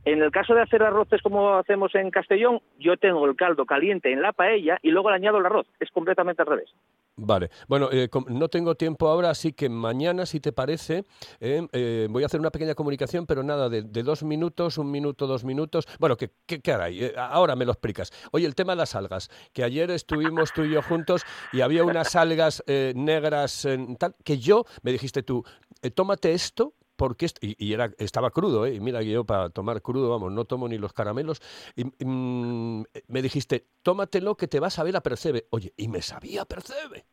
En 0.05 0.21
el 0.23 0.31
caso 0.31 0.55
de 0.55 0.63
hacer 0.63 0.83
arroces 0.83 1.23
como 1.23 1.55
hacemos 1.55 1.95
en 1.95 2.11
Castellón, 2.11 2.61
yo 2.79 2.97
tengo 2.97 3.25
el 3.27 3.37
caldo 3.37 3.67
caliente 3.67 4.13
en 4.13 4.21
la 4.23 4.33
paella 4.33 4.79
y 4.83 4.91
luego 4.91 5.11
le 5.11 5.17
añado 5.17 5.39
el 5.39 5.47
arroz. 5.47 5.67
Es 5.79 5.91
completamente 5.91 6.43
al 6.43 6.49
revés. 6.49 6.73
Vale, 7.15 7.51
bueno, 7.69 7.89
eh, 7.93 8.09
no 8.29 8.49
tengo 8.49 8.75
tiempo 8.75 9.07
ahora, 9.07 9.31
así 9.31 9.53
que 9.53 9.69
mañana, 9.69 10.27
si 10.27 10.41
te 10.41 10.51
parece, 10.51 11.05
eh, 11.41 11.61
eh, 11.73 12.07
voy 12.11 12.23
a 12.23 12.27
hacer 12.27 12.41
una 12.41 12.51
pequeña 12.51 12.75
comunicación, 12.75 13.27
pero 13.27 13.43
nada, 13.43 13.69
de, 13.69 13.83
de 13.83 14.03
dos 14.13 14.23
minutos, 14.23 14.77
un 14.77 14.91
minuto, 14.91 15.27
dos 15.27 15.43
minutos. 15.43 15.89
Bueno, 15.99 16.19
¿qué, 16.19 16.31
qué, 16.45 16.61
qué 16.61 16.73
hará? 16.73 16.91
Eh, 16.91 17.15
ahora 17.17 17.57
me 17.57 17.65
lo 17.65 17.73
explicas. 17.73 18.13
Oye, 18.31 18.47
el 18.47 18.55
tema 18.55 18.73
de 18.73 18.77
las 18.77 18.95
algas, 18.95 19.31
que 19.55 19.65
ayer 19.65 19.91
estuvimos 19.91 20.53
tú 20.53 20.65
y 20.65 20.73
yo 20.73 20.83
juntos 20.83 21.23
y 21.51 21.63
había 21.63 21.83
unas 21.83 22.15
algas 22.15 22.63
eh, 22.67 22.93
negras, 22.95 23.65
en 23.65 23.97
tal, 23.97 24.15
que 24.23 24.39
yo, 24.39 24.67
me 24.83 24.93
dijiste 24.93 25.23
tú, 25.23 25.45
eh, 25.81 25.91
tómate 25.91 26.35
esto, 26.35 26.75
porque 26.95 27.27
y, 27.41 27.57
y 27.59 27.73
era, 27.73 27.91
estaba 27.97 28.31
crudo, 28.31 28.67
¿eh? 28.67 28.75
y 28.75 28.81
mira 28.81 29.01
que 29.01 29.11
yo 29.11 29.25
para 29.25 29.49
tomar 29.49 29.81
crudo, 29.81 30.11
vamos, 30.11 30.31
no 30.31 30.45
tomo 30.45 30.69
ni 30.69 30.77
los 30.77 30.93
caramelos, 30.93 31.41
y, 31.75 31.87
y, 31.87 32.05
mm, 32.05 32.85
me 33.09 33.23
dijiste, 33.23 33.67
tómatelo 33.83 34.37
que 34.37 34.47
te 34.47 34.61
va 34.61 34.67
a 34.67 34.71
saber 34.71 34.95
a 34.95 35.01
percebe. 35.01 35.47
Oye, 35.51 35.73
y 35.79 35.89
me 35.89 36.03
sabía 36.03 36.45
percebe. 36.45 37.07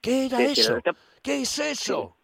¿Qué 0.00 0.26
era 0.26 0.38
Sí, 0.38 0.60
eso? 0.60 0.76
¿Qué 1.22 1.42
es 1.42 1.58
eso? 1.58 2.16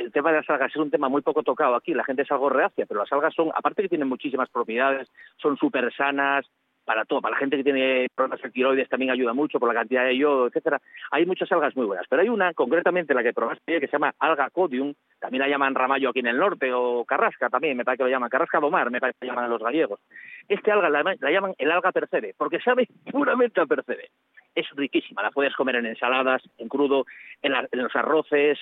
El 0.00 0.12
tema 0.12 0.30
de 0.30 0.38
las 0.38 0.50
algas 0.50 0.70
es 0.70 0.76
un 0.76 0.90
tema 0.90 1.08
muy 1.08 1.22
poco 1.22 1.42
tocado 1.42 1.74
aquí, 1.74 1.94
la 1.94 2.04
gente 2.04 2.22
es 2.22 2.30
algo 2.30 2.48
reacia, 2.48 2.86
pero 2.86 3.00
las 3.00 3.12
algas 3.12 3.34
son, 3.34 3.50
aparte 3.54 3.82
que 3.82 3.88
tienen 3.88 4.08
muchísimas 4.08 4.48
propiedades, 4.50 5.08
son 5.36 5.56
súper 5.56 5.92
sanas, 5.94 6.46
para 6.82 7.04
todo, 7.04 7.20
para 7.20 7.34
la 7.34 7.38
gente 7.38 7.56
que 7.56 7.62
tiene 7.62 8.08
problemas 8.16 8.42
de 8.42 8.50
tiroides 8.50 8.88
también 8.88 9.12
ayuda 9.12 9.32
mucho 9.32 9.60
por 9.60 9.68
la 9.68 9.74
cantidad 9.78 10.02
de 10.04 10.16
yodo, 10.16 10.48
etcétera. 10.48 10.80
Hay 11.12 11.24
muchas 11.24 11.52
algas 11.52 11.76
muy 11.76 11.86
buenas, 11.86 12.06
pero 12.08 12.22
hay 12.22 12.28
una, 12.28 12.52
concretamente 12.52 13.14
la 13.14 13.22
que 13.22 13.32
probaste 13.34 13.78
que 13.78 13.86
se 13.86 13.92
llama 13.92 14.12
alga 14.18 14.50
codium, 14.50 14.94
también 15.20 15.42
la 15.42 15.48
llaman 15.48 15.74
ramallo 15.76 16.08
aquí 16.08 16.18
en 16.18 16.26
el 16.28 16.38
norte, 16.38 16.72
o 16.72 17.04
carrasca 17.04 17.48
también, 17.48 17.76
me 17.76 17.84
parece 17.84 17.98
que 17.98 18.04
lo 18.04 18.10
llaman, 18.10 18.30
carrasca 18.30 18.58
domar, 18.58 18.90
me 18.90 18.98
parece 18.98 19.18
que 19.20 19.26
lo 19.26 19.34
llaman 19.34 19.50
los 19.50 19.62
gallegos. 19.62 20.00
Este 20.48 20.72
alga 20.72 20.88
la, 20.88 21.02
la 21.20 21.30
llaman 21.30 21.54
el 21.58 21.70
alga 21.70 21.92
percebe, 21.92 22.34
porque 22.36 22.58
sabe 22.60 22.88
puramente 23.12 23.60
a 23.60 23.66
percebe. 23.66 24.08
Es 24.54 24.66
riquísima, 24.74 25.22
la 25.22 25.30
puedes 25.30 25.54
comer 25.54 25.76
en 25.76 25.86
ensaladas, 25.86 26.42
en 26.58 26.66
crudo, 26.68 27.04
en, 27.42 27.52
la- 27.52 27.68
en 27.70 27.82
los 27.84 27.94
arroces, 27.94 28.58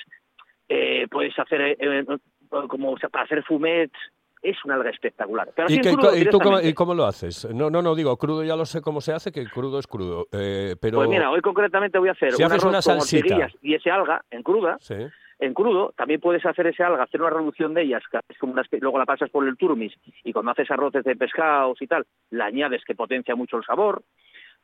eh, 0.69 1.07
puedes 1.11 1.39
hacer 1.39 1.61
eh, 1.61 1.77
eh, 1.81 2.05
como 2.69 2.93
o 2.93 2.99
sea, 2.99 3.09
para 3.09 3.25
hacer 3.25 3.43
fumets, 3.45 3.93
es 4.43 4.57
una 4.65 4.75
alga 4.77 4.91
espectacular. 4.91 5.51
Pero 5.55 5.69
¿Y, 5.71 5.75
en 5.77 5.83
qué- 5.83 5.93
crudo, 5.95 6.17
y 6.17 6.25
tú 6.25 6.39
cómo, 6.39 6.59
directamente. 6.61 6.69
y 6.69 6.75
cómo 6.75 6.95
lo 6.95 7.05
haces? 7.07 7.49
No, 7.53 7.71
no, 7.71 7.83
no, 7.83 7.95
digo, 7.95 8.17
crudo 8.17 8.45
ya 8.45 8.55
lo 8.57 8.65
sé 8.67 8.81
cómo 8.81 9.01
se 9.01 9.13
hace, 9.13 9.33
que 9.33 9.45
crudo 9.47 9.79
es 9.79 9.87
crudo. 9.87 10.27
eh, 10.33 10.77
pero 10.81 10.99
Pues 10.99 11.09
mira, 11.09 11.31
hoy 11.31 11.41
concretamente 11.41 11.99
voy 11.99 12.09
a 12.09 12.13
hacer 12.13 12.33
Si 12.33 12.43
un 12.43 12.47
haces 12.47 12.63
arroz 12.63 12.71
una 12.73 12.83
salsita. 12.83 13.49
y 13.63 13.75
ese 13.75 13.91
alga 13.91 14.23
en 14.31 14.43
cruda, 14.45 14.77
Sí. 14.81 14.95
en 15.41 15.55
crudo, 15.55 15.93
también 15.97 16.21
puedes 16.21 16.47
hacer 16.47 16.69
ese 16.69 16.83
alga, 16.85 17.03
hacer 17.03 17.21
una 17.21 17.31
reducción 17.31 17.75
de 17.75 17.83
ellas, 17.83 18.03
que 18.11 18.19
es 18.29 18.39
como 18.39 18.53
una 18.53 18.63
luego 18.81 18.99
la 18.99 19.07
pasas 19.07 19.29
por 19.31 19.47
el 19.47 19.57
turmis 19.57 19.93
y 20.23 20.33
cuando 20.33 20.53
haces 20.53 20.71
arroces 20.71 21.03
de 21.05 21.17
pescados 21.17 21.81
y 21.83 21.87
tal, 21.89 22.07
la 22.31 22.45
añades 22.47 22.83
que 22.87 22.95
potencia 22.95 23.35
mucho 23.35 23.57
el 23.57 23.65
sabor. 23.65 24.03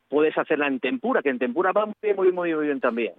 Puedes 0.07 0.37
hacerla 0.37 0.67
en 0.67 0.79
tempura, 0.79 1.21
que 1.21 1.29
en 1.29 1.39
tempura 1.39 1.71
va 1.73 1.85
muy 1.87 1.95
bien, 2.01 2.15
muy, 2.15 2.31
muy, 2.31 2.53
muy 2.55 2.65
bien 2.67 2.79
también. 2.79 3.13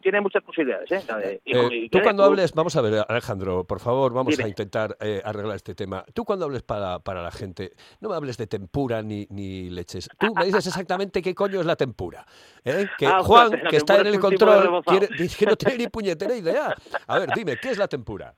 Tiene 0.00 0.20
muchas 0.20 0.42
posibilidades, 0.44 0.90
¿eh? 0.92 1.02
De- 1.16 1.40
Eh, 1.44 1.68
y- 1.72 1.88
tú 1.88 1.98
cuando 2.02 2.22
hables, 2.24 2.52
vamos 2.52 2.76
a 2.76 2.80
ver, 2.80 3.04
Alejandro, 3.08 3.64
por 3.64 3.80
favor, 3.80 4.12
vamos 4.12 4.32
Dime. 4.36 4.44
a 4.44 4.48
intentar 4.48 4.96
eh, 5.00 5.20
arreglar 5.24 5.56
este 5.56 5.74
tema. 5.74 6.04
Tú 6.14 6.24
cuando 6.24 6.44
hables 6.44 6.62
para, 6.62 6.98
para 7.00 7.22
la 7.22 7.30
gente, 7.32 7.72
no 8.00 8.08
me 8.08 8.14
hables 8.16 8.36
de 8.36 8.46
tempura 8.46 9.02
ni, 9.02 9.26
ni 9.30 9.68
leches. 9.70 10.08
Tú 10.18 10.32
me 10.34 10.44
dices 10.44 10.66
exactamente 10.66 11.20
qué 11.22 11.34
coño 11.34 11.60
es 11.60 11.66
la 11.66 11.76
tempura. 11.76 12.24
¿eh? 12.64 12.86
Que 12.98 13.06
Ah, 13.06 13.22
Juan, 13.22 13.46
ostras, 13.46 13.62
la 13.64 13.70
que 13.70 13.76
está 13.76 14.00
en 14.00 14.06
el 14.06 14.20
control, 14.20 14.82
quiere- 14.84 15.08
dice 15.18 15.36
que 15.36 15.46
no 15.46 15.56
tiene 15.56 15.78
ni 15.78 15.88
puñetera 15.88 16.34
idea. 16.36 16.74
A 17.06 17.18
ver, 17.18 17.30
dime, 17.34 17.56
¿qué 17.60 17.70
es 17.70 17.78
la 17.78 17.88
tempura? 17.88 18.34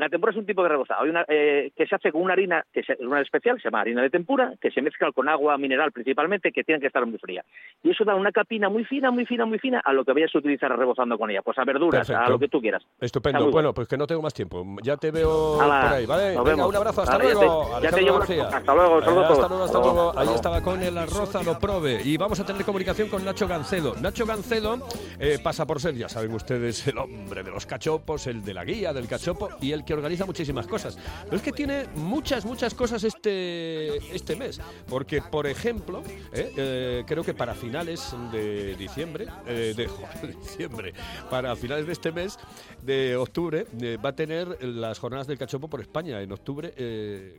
La 0.00 0.08
tempura 0.08 0.32
es 0.32 0.38
un 0.38 0.46
tipo 0.46 0.62
de 0.62 0.70
rebozado. 0.70 1.02
Hay 1.02 1.10
una, 1.10 1.24
eh, 1.28 1.72
que 1.76 1.86
se 1.86 1.94
hace 1.94 2.10
con 2.10 2.22
una 2.22 2.32
harina, 2.32 2.64
que 2.72 2.80
es 2.80 2.86
una 3.00 3.20
especial, 3.20 3.58
se 3.58 3.64
llama 3.64 3.82
harina 3.82 4.00
de 4.02 4.08
tempura, 4.10 4.54
que 4.60 4.70
se 4.70 4.80
mezcla 4.80 5.12
con 5.12 5.28
agua 5.28 5.58
mineral 5.58 5.92
principalmente, 5.92 6.52
que 6.52 6.64
tiene 6.64 6.80
que 6.80 6.86
estar 6.86 7.04
muy 7.04 7.18
fría. 7.18 7.44
Y 7.82 7.90
eso 7.90 8.04
da 8.04 8.14
una 8.14 8.32
capina 8.32 8.68
muy 8.70 8.84
fina, 8.84 9.10
muy 9.10 9.26
fina, 9.26 9.44
muy 9.44 9.58
fina 9.58 9.80
a 9.84 9.92
lo 9.92 10.04
que 10.04 10.12
vayas 10.14 10.34
a 10.34 10.38
utilizar 10.38 10.76
rebozando 10.76 11.18
con 11.18 11.30
ella. 11.30 11.42
Pues 11.42 11.58
a 11.58 11.64
verduras, 11.64 12.08
a 12.10 12.28
lo 12.30 12.38
que 12.38 12.48
tú 12.48 12.60
quieras. 12.60 12.82
Estupendo. 13.00 13.50
Bueno, 13.50 13.74
pues 13.74 13.86
que 13.88 13.96
no 13.98 14.06
tengo 14.06 14.22
más 14.22 14.32
tiempo. 14.32 14.64
Ya 14.82 14.96
te 14.96 15.10
veo 15.10 15.58
por 15.58 15.70
ahí, 15.70 16.06
¿vale? 16.06 16.34
nos 16.34 16.44
Venga, 16.44 16.50
vemos. 16.56 16.68
un 16.70 16.76
abrazo, 16.76 17.02
hasta 17.02 17.18
Vale, 17.18 17.28
ya 17.28 17.38
te- 17.38 17.44
luego. 17.44 17.62
ya 17.64 17.68
te 17.68 17.76
Alejandro 17.76 18.04
llevo- 18.06 18.18
García. 18.18 18.44
hasta 18.44 18.74
luego, 18.74 18.96
hasta 18.98 19.10
luego, 19.10 19.20
hasta 19.20 19.32
Hasta 19.34 19.48
luego. 19.48 19.64
hasta 20.08 20.20
Ahí 20.20 20.26
luego. 20.26 20.34
estaba 20.36 20.62
con 20.62 20.82
el 20.82 20.96
arroz 20.98 21.34
a 21.36 21.42
lo 21.42 21.58
prove. 21.58 22.00
Y 22.04 22.16
vamos 22.16 22.40
a 22.40 22.46
tener 22.46 22.64
comunicación 22.64 23.08
con 23.10 23.22
Nacho 23.24 23.46
Gancedo. 23.46 23.94
Nacho 24.00 24.24
Gancedo 24.24 24.78
eh, 25.18 25.38
pasa 25.42 25.66
por 25.66 25.78
ser, 25.78 25.94
ya 25.94 26.08
saben 26.08 26.32
ustedes, 26.32 26.86
el 26.88 26.96
hombre 26.96 27.42
de 27.42 27.50
los 27.50 27.66
cachopos, 27.66 28.26
el 28.26 28.42
de 28.42 28.54
la 28.54 28.64
guía 28.64 28.92
del 28.94 29.06
cachopo 29.06 29.50
y 29.60 29.72
el 29.72 29.84
que 29.84 29.89
organiza 29.92 30.26
muchísimas 30.26 30.66
cosas. 30.66 30.98
Pero 31.24 31.36
es 31.36 31.42
que 31.42 31.52
tiene 31.52 31.86
muchas, 31.94 32.44
muchas 32.44 32.74
cosas 32.74 33.04
este, 33.04 33.96
este 34.14 34.36
mes. 34.36 34.60
Porque, 34.88 35.22
por 35.22 35.46
ejemplo, 35.46 36.02
eh, 36.32 36.52
eh, 36.56 37.04
creo 37.06 37.22
que 37.22 37.34
para 37.34 37.54
finales 37.54 38.14
de 38.32 38.76
diciembre, 38.76 39.26
eh, 39.46 39.74
de 39.76 39.86
joder, 39.88 40.36
diciembre, 40.38 40.94
para 41.28 41.54
finales 41.56 41.86
de 41.86 41.92
este 41.92 42.12
mes, 42.12 42.38
de 42.82 43.16
octubre, 43.16 43.66
va 44.04 44.10
a 44.10 44.16
tener 44.16 44.62
las 44.64 44.98
jornadas 44.98 45.26
del 45.26 45.38
cachopo 45.38 45.68
por 45.68 45.80
España, 45.80 46.20
en 46.20 46.32
octubre 46.32 46.72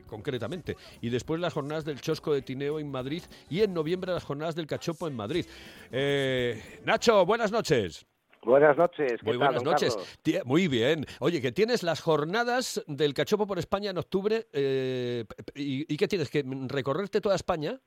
concretamente. 0.07 0.77
Y 1.01 1.09
después 1.09 1.39
las 1.39 1.53
jornadas 1.53 1.85
del 1.85 2.01
Chosco 2.01 2.33
de 2.33 2.41
Tineo 2.41 2.79
en 2.79 2.89
Madrid 2.91 3.23
y 3.49 3.61
en 3.61 3.73
noviembre 3.73 4.11
las 4.11 4.23
jornadas 4.23 4.55
del 4.55 4.67
cachopo 4.67 5.07
en 5.07 5.15
Madrid. 5.15 5.45
Nacho, 6.85 7.25
buenas 7.25 7.51
noches. 7.51 8.10
Buenas 8.43 8.75
noches. 8.75 9.19
¿qué 9.19 9.25
Muy 9.25 9.37
tal, 9.37 9.47
buenas 9.47 9.63
noches. 9.63 9.95
Carlos? 9.95 10.45
Muy 10.45 10.67
bien. 10.67 11.05
Oye, 11.19 11.41
que 11.41 11.51
tienes 11.51 11.83
las 11.83 12.01
jornadas 12.01 12.83
del 12.87 13.13
cachopo 13.13 13.45
por 13.45 13.59
España 13.59 13.91
en 13.91 13.97
octubre. 13.97 14.47
eh, 14.51 15.25
¿y, 15.53 15.93
y 15.93 15.97
qué 15.97 16.07
tienes? 16.07 16.29
¿Que 16.29 16.43
recorrerte 16.67 17.21
toda 17.21 17.35
España? 17.35 17.79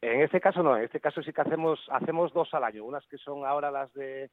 En 0.00 0.20
este 0.20 0.40
caso 0.40 0.62
no, 0.62 0.76
en 0.76 0.84
este 0.84 1.00
caso 1.00 1.22
sí 1.22 1.32
que 1.32 1.40
hacemos 1.40 1.80
hacemos 1.90 2.32
dos 2.32 2.52
al 2.54 2.64
año, 2.64 2.84
unas 2.84 3.04
que 3.08 3.18
son 3.18 3.44
ahora 3.44 3.70
las 3.70 3.92
de 3.94 4.30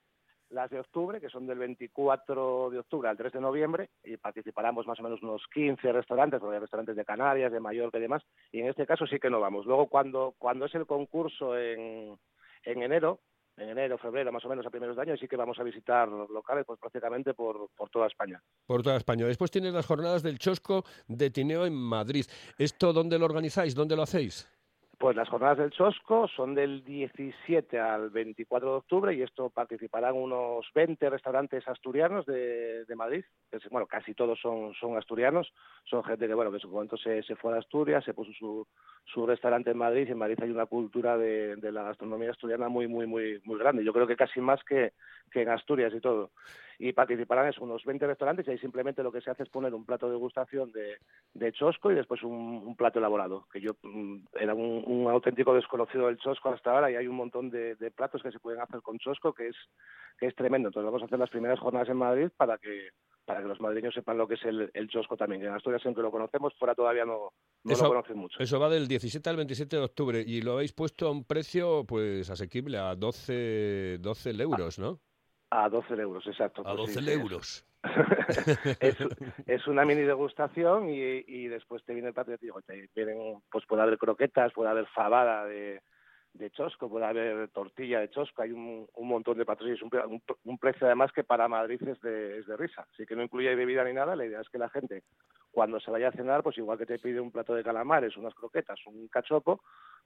las 0.50 0.70
de 0.70 0.80
octubre, 0.80 1.20
que 1.20 1.30
son 1.30 1.48
del 1.48 1.58
24 1.58 2.70
de 2.70 2.80
octubre 2.80 3.10
al 3.10 3.18
3 3.18 3.34
de 3.34 3.42
noviembre, 3.42 3.90
y 4.04 4.16
participaremos 4.18 4.86
más 4.86 5.00
o 5.00 5.04
menos 5.04 5.24
unos 5.24 5.42
15 5.52 5.92
restaurantes, 5.92 6.40
porque 6.40 6.56
hay 6.58 6.62
restaurantes 6.62 6.96
de 6.96 7.04
Canarias, 7.04 7.52
de 7.52 7.60
Mallorca 7.60 7.98
y 7.98 8.02
demás, 8.02 8.22
y 8.52 8.60
en 8.60 8.68
este 8.68 8.86
caso 8.86 9.08
sí 9.08 9.18
que 9.20 9.32
no 9.32 9.40
vamos. 9.40 9.66
Luego 9.66 9.88
cuando 9.88 10.36
cuando 10.38 10.66
es 10.66 10.76
el 10.76 10.86
concurso 10.86 11.58
en 11.58 12.16
en 12.64 12.84
enero, 12.84 13.22
en 13.58 13.70
enero, 13.70 13.98
febrero, 13.98 14.32
más 14.32 14.44
o 14.46 14.50
menos 14.50 14.66
a 14.66 14.70
primeros 14.70 14.96
de 14.96 15.02
año, 15.02 15.14
y 15.14 15.18
sí 15.18 15.28
que 15.28 15.36
vamos 15.36 15.58
a 15.60 15.64
visitar 15.64 16.08
locales 16.10 16.66
pues 16.66 16.80
prácticamente 16.80 17.34
por, 17.34 17.70
por 17.76 17.90
toda 17.90 18.08
España. 18.08 18.42
Por 18.66 18.84
toda 18.84 18.98
España. 18.98 19.26
Después 19.26 19.52
tienes 19.52 19.74
las 19.74 19.86
jornadas 19.86 20.24
del 20.24 20.40
Chosco 20.40 20.84
de 21.08 21.30
Tineo 21.30 21.66
en 21.66 21.74
Madrid. 21.74 22.26
¿Esto 22.58 22.94
dónde 22.94 23.18
lo 23.18 23.26
organizáis? 23.26 23.76
¿Dónde 23.76 23.96
lo 23.96 24.04
hacéis? 24.04 24.48
Pues 24.98 25.16
las 25.16 25.28
jornadas 25.28 25.58
del 25.58 25.72
Chosco 25.72 26.28
son 26.28 26.56
del 26.56 26.84
17 26.84 27.80
al 27.80 28.12
24 28.12 28.70
de 28.70 28.76
octubre 28.78 29.14
y 29.14 29.22
esto 29.22 29.50
participarán 29.50 30.16
unos 30.16 30.66
20 30.74 31.10
restaurantes 31.10 31.68
asturianos 31.68 32.26
de, 32.26 32.86
de 32.86 32.96
Madrid. 32.96 33.26
bueno, 33.72 33.88
casi 33.88 34.14
todos 34.14 34.40
son, 34.40 34.74
son 34.76 34.96
asturianos. 34.98 35.52
Son 35.84 36.04
gente 36.04 36.28
que, 36.28 36.34
bueno, 36.34 36.50
que 36.50 36.58
en 36.58 36.62
su 36.62 36.70
momento 36.70 36.98
se, 36.98 37.24
se 37.24 37.36
fue 37.36 37.54
a 37.54 37.60
Asturias, 37.60 38.06
se 38.06 38.14
puso 38.14 38.32
su, 38.34 38.68
su 39.06 39.26
restaurante 39.26 39.72
en 39.72 39.78
Madrid 39.78 40.08
y 40.08 40.12
en 40.12 40.18
Madrid 40.18 40.40
hay 40.42 40.52
una 40.52 40.66
cultura 40.66 41.18
de, 41.18 41.58
de 41.58 41.72
la 41.72 41.84
gastronomía 41.84 42.32
asturiana 42.32 42.70
muy, 42.70 42.88
muy, 42.88 43.06
muy, 43.06 43.42
muy 43.44 43.60
grande. 43.60 43.84
Yo 43.84 43.92
creo 43.92 44.08
que 44.08 44.16
casi 44.16 44.40
más 44.40 44.64
que, 44.64 44.94
que 45.32 45.42
en 45.42 45.50
Asturias 45.50 45.94
y 45.94 46.00
todo. 46.00 46.32
Y 46.80 46.94
participarán 46.94 47.48
eso, 47.48 47.64
unos 47.64 47.84
20 47.86 48.06
restaurantes 48.08 48.48
y 48.48 48.52
ahí 48.52 48.58
simplemente 48.58 49.04
lo 49.04 49.12
que 49.12 49.22
se 49.22 49.32
hace 49.32 49.44
es 49.44 49.50
poner 49.50 49.74
un 49.74 49.86
plato 49.86 50.08
de 50.08 50.14
degustación 50.14 50.72
de, 50.72 50.98
de 51.34 51.52
chosco 51.54 51.92
y 51.92 51.96
después 51.96 52.22
un, 52.24 52.32
un 52.66 52.76
plato 52.76 53.00
elaborado, 53.00 53.48
que 53.52 53.62
yo 53.62 53.72
mm, 53.84 54.18
era 54.40 54.54
un, 54.54 54.84
un 54.86 55.10
auténtico 55.10 55.54
desconocido 55.54 56.08
del 56.08 56.18
chosco 56.18 56.50
hasta 56.50 56.72
ahora 56.72 56.92
y 56.92 56.96
hay 56.96 57.08
un 57.08 57.16
montón 57.16 57.50
de, 57.50 57.76
de 57.76 57.92
platos 57.92 58.22
que 58.22 58.32
se 58.32 58.40
pueden 58.40 58.62
hacer 58.62 58.82
con 58.82 58.98
chosco 59.00 59.34
que 59.34 59.48
es 59.50 59.56
que 60.18 60.28
es 60.28 60.36
tremendo. 60.36 60.70
Entonces 60.70 60.86
vamos 60.86 61.02
a 61.02 61.06
hacer 61.06 61.20
las 61.20 61.30
primeras 61.30 61.60
jornadas 61.60 61.90
en 61.90 61.98
Madrid 61.98 62.30
para 62.38 62.58
que 62.58 62.90
para 63.26 63.42
que 63.42 63.48
los 63.48 63.60
madrileños 63.60 63.94
sepan 63.96 64.20
lo 64.20 64.28
que 64.28 64.36
es 64.36 64.44
el, 64.46 64.70
el 64.76 64.88
chosco 64.88 65.18
también. 65.18 65.42
Que 65.42 65.48
en 65.48 65.54
Asturias 65.56 65.82
siempre 65.82 66.04
lo 66.04 66.12
conocemos, 66.12 66.54
fuera 66.60 66.76
todavía 66.76 67.06
no, 67.06 67.32
no 67.64 67.74
Eso- 67.74 67.86
lo 67.86 67.90
conocen 67.90 68.18
mucho. 68.18 68.38
Eso 68.40 68.60
va 68.60 68.70
del 68.70 68.88
17 68.88 69.28
al 69.30 69.36
27 69.38 69.76
de 69.78 69.82
octubre 69.82 70.24
y 70.26 70.42
lo 70.44 70.54
habéis 70.54 70.74
puesto 70.74 71.08
a 71.08 71.12
un 71.12 71.24
precio 71.26 71.86
pues 71.88 72.30
asequible, 72.30 72.78
a 72.78 72.94
12, 72.96 73.98
12 74.00 74.30
euros, 74.42 74.78
¿no? 74.78 75.00
A 75.64 75.70
12 75.70 75.94
euros, 75.96 76.26
exacto. 76.28 76.62
A 76.66 76.76
Pues 76.76 76.90
sí, 76.90 76.96
12 76.96 77.06
sí, 77.06 77.12
es- 77.12 77.22
euros. 77.22 77.66
es, 78.80 78.98
es 79.46 79.68
una 79.68 79.86
mini 79.86 80.02
degustación 80.02 80.90
y, 80.90 81.00
y 81.28 81.48
después 81.48 81.84
te 81.86 81.94
viene 81.94 82.10
el 82.10 82.14
plato 82.14 82.34
y 82.34 82.38
te 82.38 82.46
digo, 82.48 82.62
te 82.64 82.90
vienen, 82.96 83.42
pues 83.52 83.66
puede 83.68 83.84
haber 83.84 83.98
croquetas, 83.98 84.52
puede 84.54 84.70
haber 84.72 84.88
fabada 84.88 85.46
de, 85.46 85.82
de 86.34 86.50
chosco, 86.52 86.90
puede 86.90 87.06
haber 87.06 87.50
tortilla 87.50 88.00
de 88.00 88.10
chosco, 88.10 88.42
hay 88.42 88.52
un, 88.52 88.88
un 88.94 89.08
montón 89.08 89.38
de 89.38 89.44
es 89.44 89.82
un, 89.82 89.90
un, 90.10 90.22
un 90.44 90.58
precio 90.58 90.88
además 90.88 91.12
que 91.12 91.24
para 91.24 91.48
Madrid 91.48 91.82
es 91.88 92.02
de, 92.02 92.40
es 92.40 92.48
de 92.48 92.58
risa, 92.58 92.88
así 92.92 93.06
que 93.06 93.16
no 93.16 93.24
incluye 93.24 93.54
bebida 93.56 93.84
ni 93.84 93.94
nada, 93.94 94.16
la 94.16 94.26
idea 94.26 94.42
es 94.42 94.50
que 94.50 94.58
la 94.58 94.70
gente 94.70 95.04
cuando 95.52 95.80
se 95.80 95.90
vaya 95.92 96.10
a 96.10 96.12
cenar, 96.12 96.44
pues 96.44 96.58
igual 96.58 96.78
que 96.78 96.86
te 96.86 97.00
pide 97.00 97.22
un 97.22 97.32
plato 97.32 97.54
de 97.54 97.64
calamares, 97.64 98.18
unas 98.18 98.34
croquetas, 98.34 98.80
un 98.88 99.08
cachopo, 99.08 99.62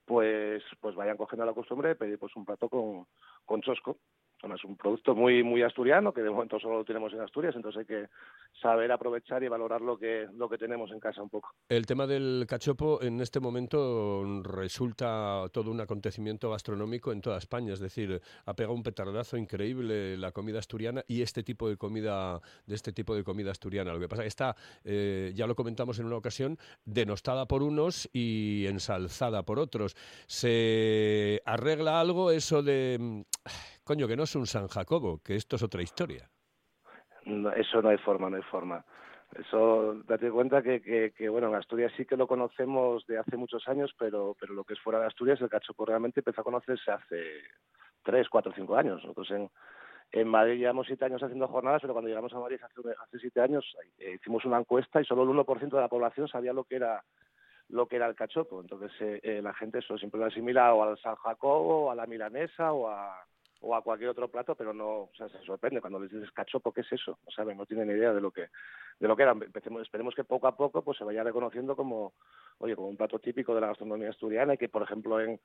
pues 0.06 0.62
pues 0.80 0.96
vayan 0.96 1.18
cogiendo 1.18 1.46
la 1.46 1.54
costumbre 1.54 1.90
de 1.90 1.96
pedir 1.96 2.20
pues 2.20 2.36
un 2.36 2.46
plato 2.46 2.70
con, 2.70 3.08
con 3.46 3.62
chosco. 3.62 3.98
Además, 4.42 4.64
un 4.64 4.78
producto 4.78 5.16
muy 5.16 5.44
muy 5.44 5.62
asturiano, 5.64 6.14
que 6.14 6.22
de 6.22 6.30
momento 6.30 6.60
solo 6.60 6.80
lo 6.80 6.86
tenemos 6.86 7.12
en 7.14 7.22
Asturias, 7.22 7.56
entonces 7.56 7.80
hay 7.80 7.86
que 7.86 8.10
saber 8.62 8.92
aprovechar 8.92 9.44
y 9.44 9.48
valorar 9.48 9.82
lo 9.82 9.98
que, 9.98 10.28
lo 10.34 10.50
que 10.50 10.58
tenemos 10.58 10.92
en 10.92 11.00
casa 11.00 11.22
un 11.22 11.30
poco. 11.30 11.50
El 11.68 11.86
tema 11.86 12.08
del 12.08 12.46
cachopo 12.48 13.02
en 13.02 13.20
este 13.22 13.40
momento 13.40 14.42
resulta 14.44 15.46
todo 15.52 15.72
un 15.72 15.82
acontecimiento 15.82 16.52
gastronómico 16.52 17.12
en 17.12 17.22
toda 17.22 17.38
España, 17.38 17.74
es 17.74 17.80
decir, 17.80 18.22
ha 18.46 18.54
pegado 18.54 18.76
un 18.76 18.84
petardazo 18.84 19.38
increíble 19.38 20.18
la 20.18 20.32
comida 20.32 20.60
asturiana 20.60 21.04
y 21.08 21.22
este 21.22 21.44
tipo 21.44 21.70
de 21.70 21.78
comida 21.78 22.40
de 22.66 22.76
este 22.76 22.94
tipo 22.94 23.16
de 23.16 23.24
comida 23.24 23.52
asturiana. 23.52 23.94
Lo 23.94 24.00
que 24.00 24.08
pasa 24.08 24.22
es 24.22 24.26
que 24.26 24.30
está, 24.30 24.56
eh, 24.84 25.32
ya 25.36 25.48
lo 25.48 25.56
comentamos 25.56 26.00
en 26.00 26.06
una 26.06 26.18
ocasión, 26.18 26.58
denostada 26.86 27.48
por 27.48 27.64
unos 27.64 28.10
y 28.14 28.66
ensalzada 28.68 29.44
por 29.44 29.60
otros. 29.60 29.96
¿Se 30.28 31.42
arregla 31.46 32.00
algo 32.00 32.32
eso 32.32 32.64
de, 32.64 33.26
coño, 33.90 34.08
que 34.08 34.16
no 34.16 34.22
es 34.22 34.36
un 34.36 34.46
San 34.46 34.68
Jacobo, 34.68 35.20
que 35.26 35.34
esto 35.34 35.56
es 35.56 35.64
otra 35.64 35.82
historia? 35.82 36.30
No, 37.26 37.52
eso 37.54 37.82
no 37.82 37.90
hay 37.90 37.98
forma, 37.98 38.30
no 38.30 38.36
hay 38.36 38.44
forma. 38.44 38.86
Eso, 39.36 39.96
date 40.06 40.30
cuenta 40.30 40.62
que, 40.62 40.80
que, 40.80 41.12
que, 41.12 41.28
bueno, 41.28 41.48
en 41.48 41.56
Asturias 41.56 41.92
sí 41.98 42.06
que 42.06 42.16
lo 42.16 42.28
conocemos 42.28 43.04
de 43.08 43.18
hace 43.18 43.36
muchos 43.36 43.68
años, 43.68 43.92
pero, 43.98 44.36
pero 44.40 44.54
lo 44.54 44.64
que 44.64 44.74
es 44.74 44.80
fuera 44.80 45.00
de 45.00 45.08
Asturias, 45.08 45.42
el 45.42 45.50
cachopo 45.50 45.88
realmente 45.88 46.20
empezó 46.20 46.42
a 46.42 46.44
conocerse 46.44 46.92
hace 46.92 47.42
tres, 48.04 48.30
cuatro, 48.30 48.54
cinco 48.56 48.76
años. 48.76 49.02
Nosotros 49.02 49.32
en, 49.32 49.50
en 50.12 50.28
Madrid 50.28 50.60
llevamos 50.60 50.86
siete 50.86 51.06
años 51.06 51.24
haciendo 51.24 51.48
jornadas, 51.48 51.82
pero 51.82 51.94
cuando 51.94 52.10
llegamos 52.10 52.32
a 52.34 52.40
Madrid 52.40 52.60
hace, 52.62 52.82
hace 53.04 53.18
siete 53.18 53.42
años 53.42 53.66
eh, 53.98 54.18
hicimos 54.22 54.46
una 54.46 54.60
encuesta 54.60 55.02
y 55.02 55.06
solo 55.06 55.24
el 55.24 55.30
1% 55.30 55.68
de 55.68 55.82
la 55.82 55.88
población 55.88 56.28
sabía 56.28 56.54
lo 56.54 56.64
que 56.64 56.76
era 56.76 57.04
lo 57.70 57.88
que 57.88 57.96
era 57.96 58.06
el 58.06 58.16
cachopo. 58.16 58.62
Entonces 58.62 58.92
eh, 59.00 59.20
eh, 59.24 59.42
la 59.42 59.56
gente 59.56 59.80
eso 59.80 59.98
siempre 59.98 60.20
lo 60.20 60.28
asimila 60.28 60.76
o 60.76 60.84
al 60.84 61.00
San 61.00 61.16
Jacobo, 61.16 61.86
o 61.86 61.92
a 61.92 61.96
la 61.96 62.06
milanesa 62.06 62.72
o 62.72 62.88
a, 62.88 63.16
o 63.62 63.76
a 63.76 63.82
cualquier 63.82 64.10
otro 64.10 64.30
plato, 64.30 64.56
pero 64.56 64.74
no, 64.74 64.88
o 64.88 65.12
sea, 65.18 65.28
se 65.30 65.40
sorprende 65.44 65.82
cuando 65.82 66.00
les 66.00 66.12
dices 66.12 66.32
cachopo, 66.32 66.72
¿qué 66.72 66.82
es 66.82 66.92
eso? 66.94 67.20
No 67.26 67.32
saben, 67.32 67.58
no 67.58 67.66
tienen 67.66 67.90
idea 67.90 68.14
de 68.14 68.22
lo 68.22 68.32
que 68.32 68.48
de 69.00 69.08
lo 69.08 69.16
que 69.16 69.24
era. 69.24 69.32
Empecemos, 69.32 69.82
esperemos 69.82 70.16
que 70.16 70.24
poco 70.24 70.48
a 70.48 70.56
poco 70.56 70.82
pues 70.82 70.98
se 70.98 71.04
vaya 71.04 71.24
reconociendo 71.24 71.76
como, 71.76 72.14
oye, 72.60 72.76
como 72.76 72.90
un 72.90 72.98
plato 72.98 73.20
típico 73.20 73.56
de 73.56 73.62
la 73.62 73.68
gastronomía 73.68 74.10
asturiana 74.10 74.54
y 74.54 74.58
que, 74.58 74.70
por 74.70 74.84
ejemplo, 74.84 75.20
en 75.20 75.40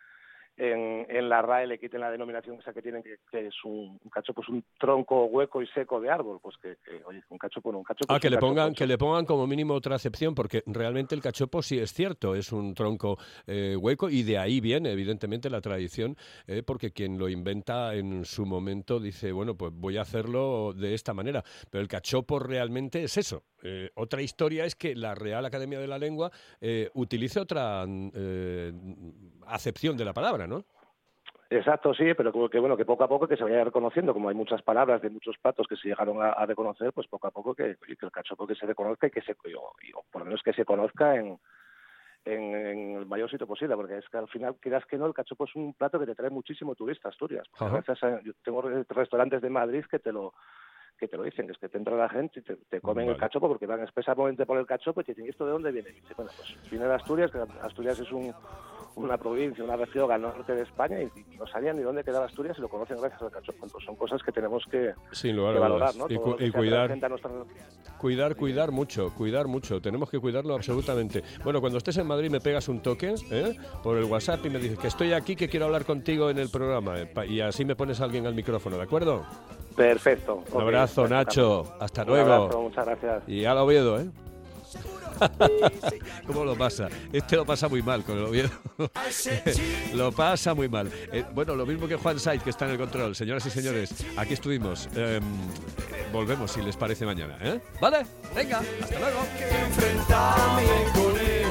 en, 0.57 1.07
en 1.09 1.29
la 1.29 1.43
RAE 1.43 1.67
le 1.67 1.79
quiten 1.79 2.01
la 2.01 2.11
denominación 2.11 2.59
esa 2.61 2.73
que 2.73 2.83
tienen 2.83 3.03
que, 3.03 3.17
que 3.31 3.49
es 3.49 3.65
un, 3.65 3.99
un 4.03 4.11
cachopo 4.11 4.43
es 4.43 4.49
un 4.49 4.65
tronco 4.79 5.25
hueco 5.27 5.63
y 5.63 5.67
seco 5.69 6.01
de 6.01 6.11
árbol 6.11 6.39
pues 6.41 6.57
que, 6.59 6.77
que, 6.85 7.03
oye 7.05 7.23
un 7.29 7.39
cachopo 7.39 7.73
no 7.73 7.79
un 7.79 7.85
cachopo 7.85 8.05
Ah, 8.09 8.17
es 8.17 8.23
que 8.23 8.31
le 8.31 8.39
pongan, 8.39 8.75
que 8.75 8.87
le 8.87 8.99
pongan 8.99 9.25
como 9.25 9.47
mínimo 9.47 9.75
otra 9.75 9.97
acepción, 9.97 10.35
porque 10.35 10.63
realmente 10.67 11.15
el 11.15 11.21
cachopo 11.21 11.63
sí 11.63 11.79
es 11.79 11.93
cierto, 11.93 12.35
es 12.35 12.53
un 12.53 12.75
tronco 12.75 13.19
eh, 13.47 13.77
hueco 13.77 14.09
y 14.09 14.23
de 14.23 14.39
ahí 14.39 14.61
viene 14.61 14.93
evidentemente 14.93 15.51
la 15.51 15.61
tradición, 15.61 16.17
eh, 16.47 16.63
porque 16.63 16.93
quien 16.93 17.19
lo 17.19 17.29
inventa 17.29 17.95
en 17.95 18.25
su 18.25 18.47
momento 18.47 19.01
dice, 19.01 19.33
bueno, 19.33 19.57
pues 19.57 19.73
voy 19.75 19.97
a 19.97 20.03
hacerlo 20.03 20.73
de 20.75 20.95
esta 20.95 21.15
manera, 21.15 21.43
pero 21.71 21.83
el 21.83 21.89
cachopo 21.89 22.39
realmente 22.39 23.05
es 23.05 23.17
eso. 23.17 23.43
Eh, 23.65 23.91
otra 23.95 24.21
historia 24.23 24.65
es 24.67 24.75
que 24.77 24.95
la 24.95 25.15
Real 25.15 25.45
Academia 25.45 25.79
de 25.81 25.87
la 25.89 25.99
Lengua 25.99 26.31
eh, 26.61 26.91
utilice 26.95 27.41
otra 27.41 27.85
eh, 27.89 28.73
acepción 29.47 29.97
de 29.97 30.05
la 30.05 30.13
palabra, 30.13 30.47
¿no? 30.47 30.65
Exacto, 31.51 31.95
sí, 31.95 32.15
pero 32.15 32.33
que 32.51 32.59
bueno, 32.59 32.77
que 32.77 32.85
poco 32.85 33.05
a 33.05 33.09
poco 33.09 33.29
que 33.29 33.37
se 33.37 33.45
vaya 33.45 33.65
reconociendo, 33.65 34.13
como 34.13 34.29
hay 34.29 34.35
muchas 34.35 34.63
palabras 34.63 35.01
de 35.03 35.11
muchos 35.11 35.37
platos 35.39 35.67
que 35.69 35.77
se 35.77 35.89
llegaron 35.89 36.21
a, 36.23 36.31
a 36.31 36.47
reconocer, 36.47 36.93
pues 36.93 37.07
poco 37.07 37.27
a 37.29 37.31
poco 37.31 37.55
que, 37.55 37.77
que 37.87 37.97
el 38.07 38.11
cachopo 38.13 38.47
que 38.47 38.55
se 38.55 38.67
reconozca 38.67 39.07
y 39.07 39.11
que 39.11 39.23
se, 39.23 39.33
o, 39.33 39.75
por 40.11 40.21
lo 40.23 40.27
menos 40.27 40.43
que 40.43 40.53
se 40.53 40.65
conozca 40.65 41.15
en, 41.17 41.39
en, 42.25 42.43
en 42.55 42.97
el 42.97 43.07
mayor 43.07 43.31
sitio 43.31 43.47
posible, 43.47 43.77
porque 43.77 43.99
es 43.99 44.09
que 44.09 44.17
al 44.17 44.29
final, 44.29 44.57
quieras 44.57 44.85
que 44.87 44.97
no, 44.99 45.07
el 45.07 45.15
cachopo 45.15 45.45
es 45.45 45.55
un 45.55 45.75
plato 45.75 46.01
que 46.01 46.07
te 46.07 46.15
trae 46.15 46.31
muchísimo 46.31 46.75
turista 46.75 47.09
a 47.09 47.11
Asturias. 47.13 47.47
Gracias 47.61 48.03
a- 48.03 48.21
yo 48.23 48.33
tengo 48.43 48.63
re- 48.63 48.85
restaurantes 48.89 49.41
de 49.41 49.51
Madrid 49.51 49.85
que 49.89 49.99
te 50.01 50.13
lo 50.13 50.33
que 50.99 51.09
te 51.09 51.17
lo 51.17 51.23
dicen, 51.25 51.47
que 51.47 51.53
es 51.53 51.59
que 51.59 51.69
te 51.69 51.79
entra 51.79 51.97
la 51.97 52.09
gente 52.09 52.41
y 52.41 52.43
te, 52.43 52.57
te 52.57 52.81
comen 52.81 53.09
el 53.09 53.17
cachopo 53.17 53.49
porque 53.49 53.67
van 53.67 53.81
expresamente 53.83 54.47
por 54.47 54.59
el 54.59 54.67
cachopo 54.67 55.01
y 55.01 55.05
te 55.05 55.13
dicen, 55.13 55.27
¿y 55.27 55.31
esto 55.31 55.45
de 55.45 55.53
dónde 55.53 55.73
viene? 55.73 55.91
Y 55.91 55.95
dice, 55.95 56.15
bueno, 56.17 56.31
pues 56.37 56.71
viene 56.71 56.87
de 56.87 56.95
Asturias, 56.95 57.31
que 57.31 57.39
Asturias 57.63 57.99
es 57.99 58.11
un, 58.13 58.33
una 58.97 59.19
provincia, 59.19 59.65
una 59.65 59.77
región 59.77 60.11
al 60.13 60.23
norte 60.23 60.55
de 60.55 60.63
España 60.63 61.01
y, 61.03 61.05
y 61.35 61.37
no 61.37 61.47
sabían 61.47 61.77
ni 61.77 61.83
dónde 61.83 62.05
quedaba 62.05 62.27
Asturias 62.27 62.57
y 62.59 62.61
lo 62.61 62.69
conocen 62.69 63.01
gracias 63.01 63.21
al 63.23 63.31
cachopo. 63.31 63.65
Entonces 63.65 63.85
son 63.87 63.97
cosas 63.97 64.23
que 64.23 64.31
tenemos 64.33 64.65
que, 64.71 64.95
Sin 65.13 65.37
lugar 65.37 65.53
que 65.55 65.59
a 65.59 65.63
valorar. 65.63 65.97
¿no? 65.97 66.07
Y 66.09 66.17
cu- 66.17 66.37
cuidar. 66.53 66.97
nuestra- 67.11 67.31
Cuidar, 67.99 68.37
cuidar 68.37 68.71
mucho, 68.71 69.13
cuidar 69.15 69.47
mucho. 69.47 69.81
Tenemos 69.81 70.11
que 70.11 70.19
cuidarlo 70.21 70.55
absolutamente. 70.55 71.23
Bueno, 71.43 71.61
cuando 71.61 71.79
estés 71.79 71.97
en 71.97 72.07
Madrid 72.07 72.31
me 72.31 72.41
pegas 72.41 72.69
un 72.69 72.81
toque 72.81 73.15
¿eh? 73.31 73.57
por 73.83 73.97
el 73.97 74.05
WhatsApp 74.05 74.45
y 74.45 74.51
me 74.51 74.59
dices 74.59 74.79
que 74.79 74.89
estoy 74.89 75.13
aquí, 75.13 75.35
que 75.37 75.49
quiero 75.49 75.67
hablar 75.67 75.85
contigo 75.85 76.29
en 76.31 76.39
el 76.39 76.51
programa. 76.51 77.01
eh, 77.01 77.09
Y 77.29 77.41
así 77.41 77.65
me 77.65 77.75
pones 77.77 78.01
a 78.01 78.05
alguien 78.05 78.27
al 78.27 78.35
micrófono, 78.35 78.77
¿de 78.77 78.83
acuerdo? 78.83 79.25
Perfecto. 79.77 80.45
Un 80.53 80.63
abrazo, 80.63 81.09
Nacho. 81.09 81.75
Hasta 81.81 82.03
Un 82.03 82.09
luego. 82.09 82.33
abrazo, 82.33 82.63
muchas 82.63 82.87
gracias. 82.87 83.23
Y 83.29 83.45
al 83.45 83.59
Oviedo, 83.59 84.01
¿eh? 84.01 84.09
¿Cómo 86.27 86.45
lo 86.45 86.57
pasa? 86.57 86.89
Este 87.13 87.37
lo 87.37 87.45
pasa 87.45 87.69
muy 87.69 87.83
mal 87.83 88.03
con 88.03 88.19
el 88.19 88.25
Oviedo. 88.25 88.51
lo 89.95 90.13
pasa 90.13 90.55
muy 90.55 90.69
mal. 90.69 90.91
Eh, 91.13 91.25
bueno, 91.33 91.55
lo 91.55 91.65
mismo 91.67 91.87
que 91.87 91.97
Juan 91.97 92.19
Saiz, 92.19 92.43
que 92.43 92.51
está 92.51 92.65
en 92.67 92.73
el 92.73 92.79
control. 92.79 93.15
Señoras 93.15 93.47
y 93.47 93.51
señores, 93.51 94.05
aquí 94.17 94.35
estuvimos. 94.35 94.89
Em, 94.97 95.23
volvemos, 96.13 96.51
si 96.51 96.63
les 96.63 96.77
parece, 96.77 97.07
mañana. 97.07 97.39
¿eh? 97.43 97.61
¿Vale? 97.81 98.05
Venga, 98.35 98.61
hasta 98.83 98.99
luego. 98.99 99.21
enfrentarme 99.67 100.67
con 100.95 101.17
él 101.21 101.47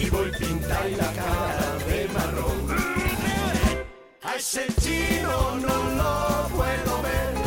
y 0.00 0.10
voy 0.10 0.28
a 0.30 0.38
pintar 0.38 0.90
la 0.90 1.12
cara 1.12 1.67
ese 4.38 4.68
chino 4.80 5.56
no 5.56 5.76
lo 5.96 6.56
puedo 6.56 7.02
ver 7.02 7.37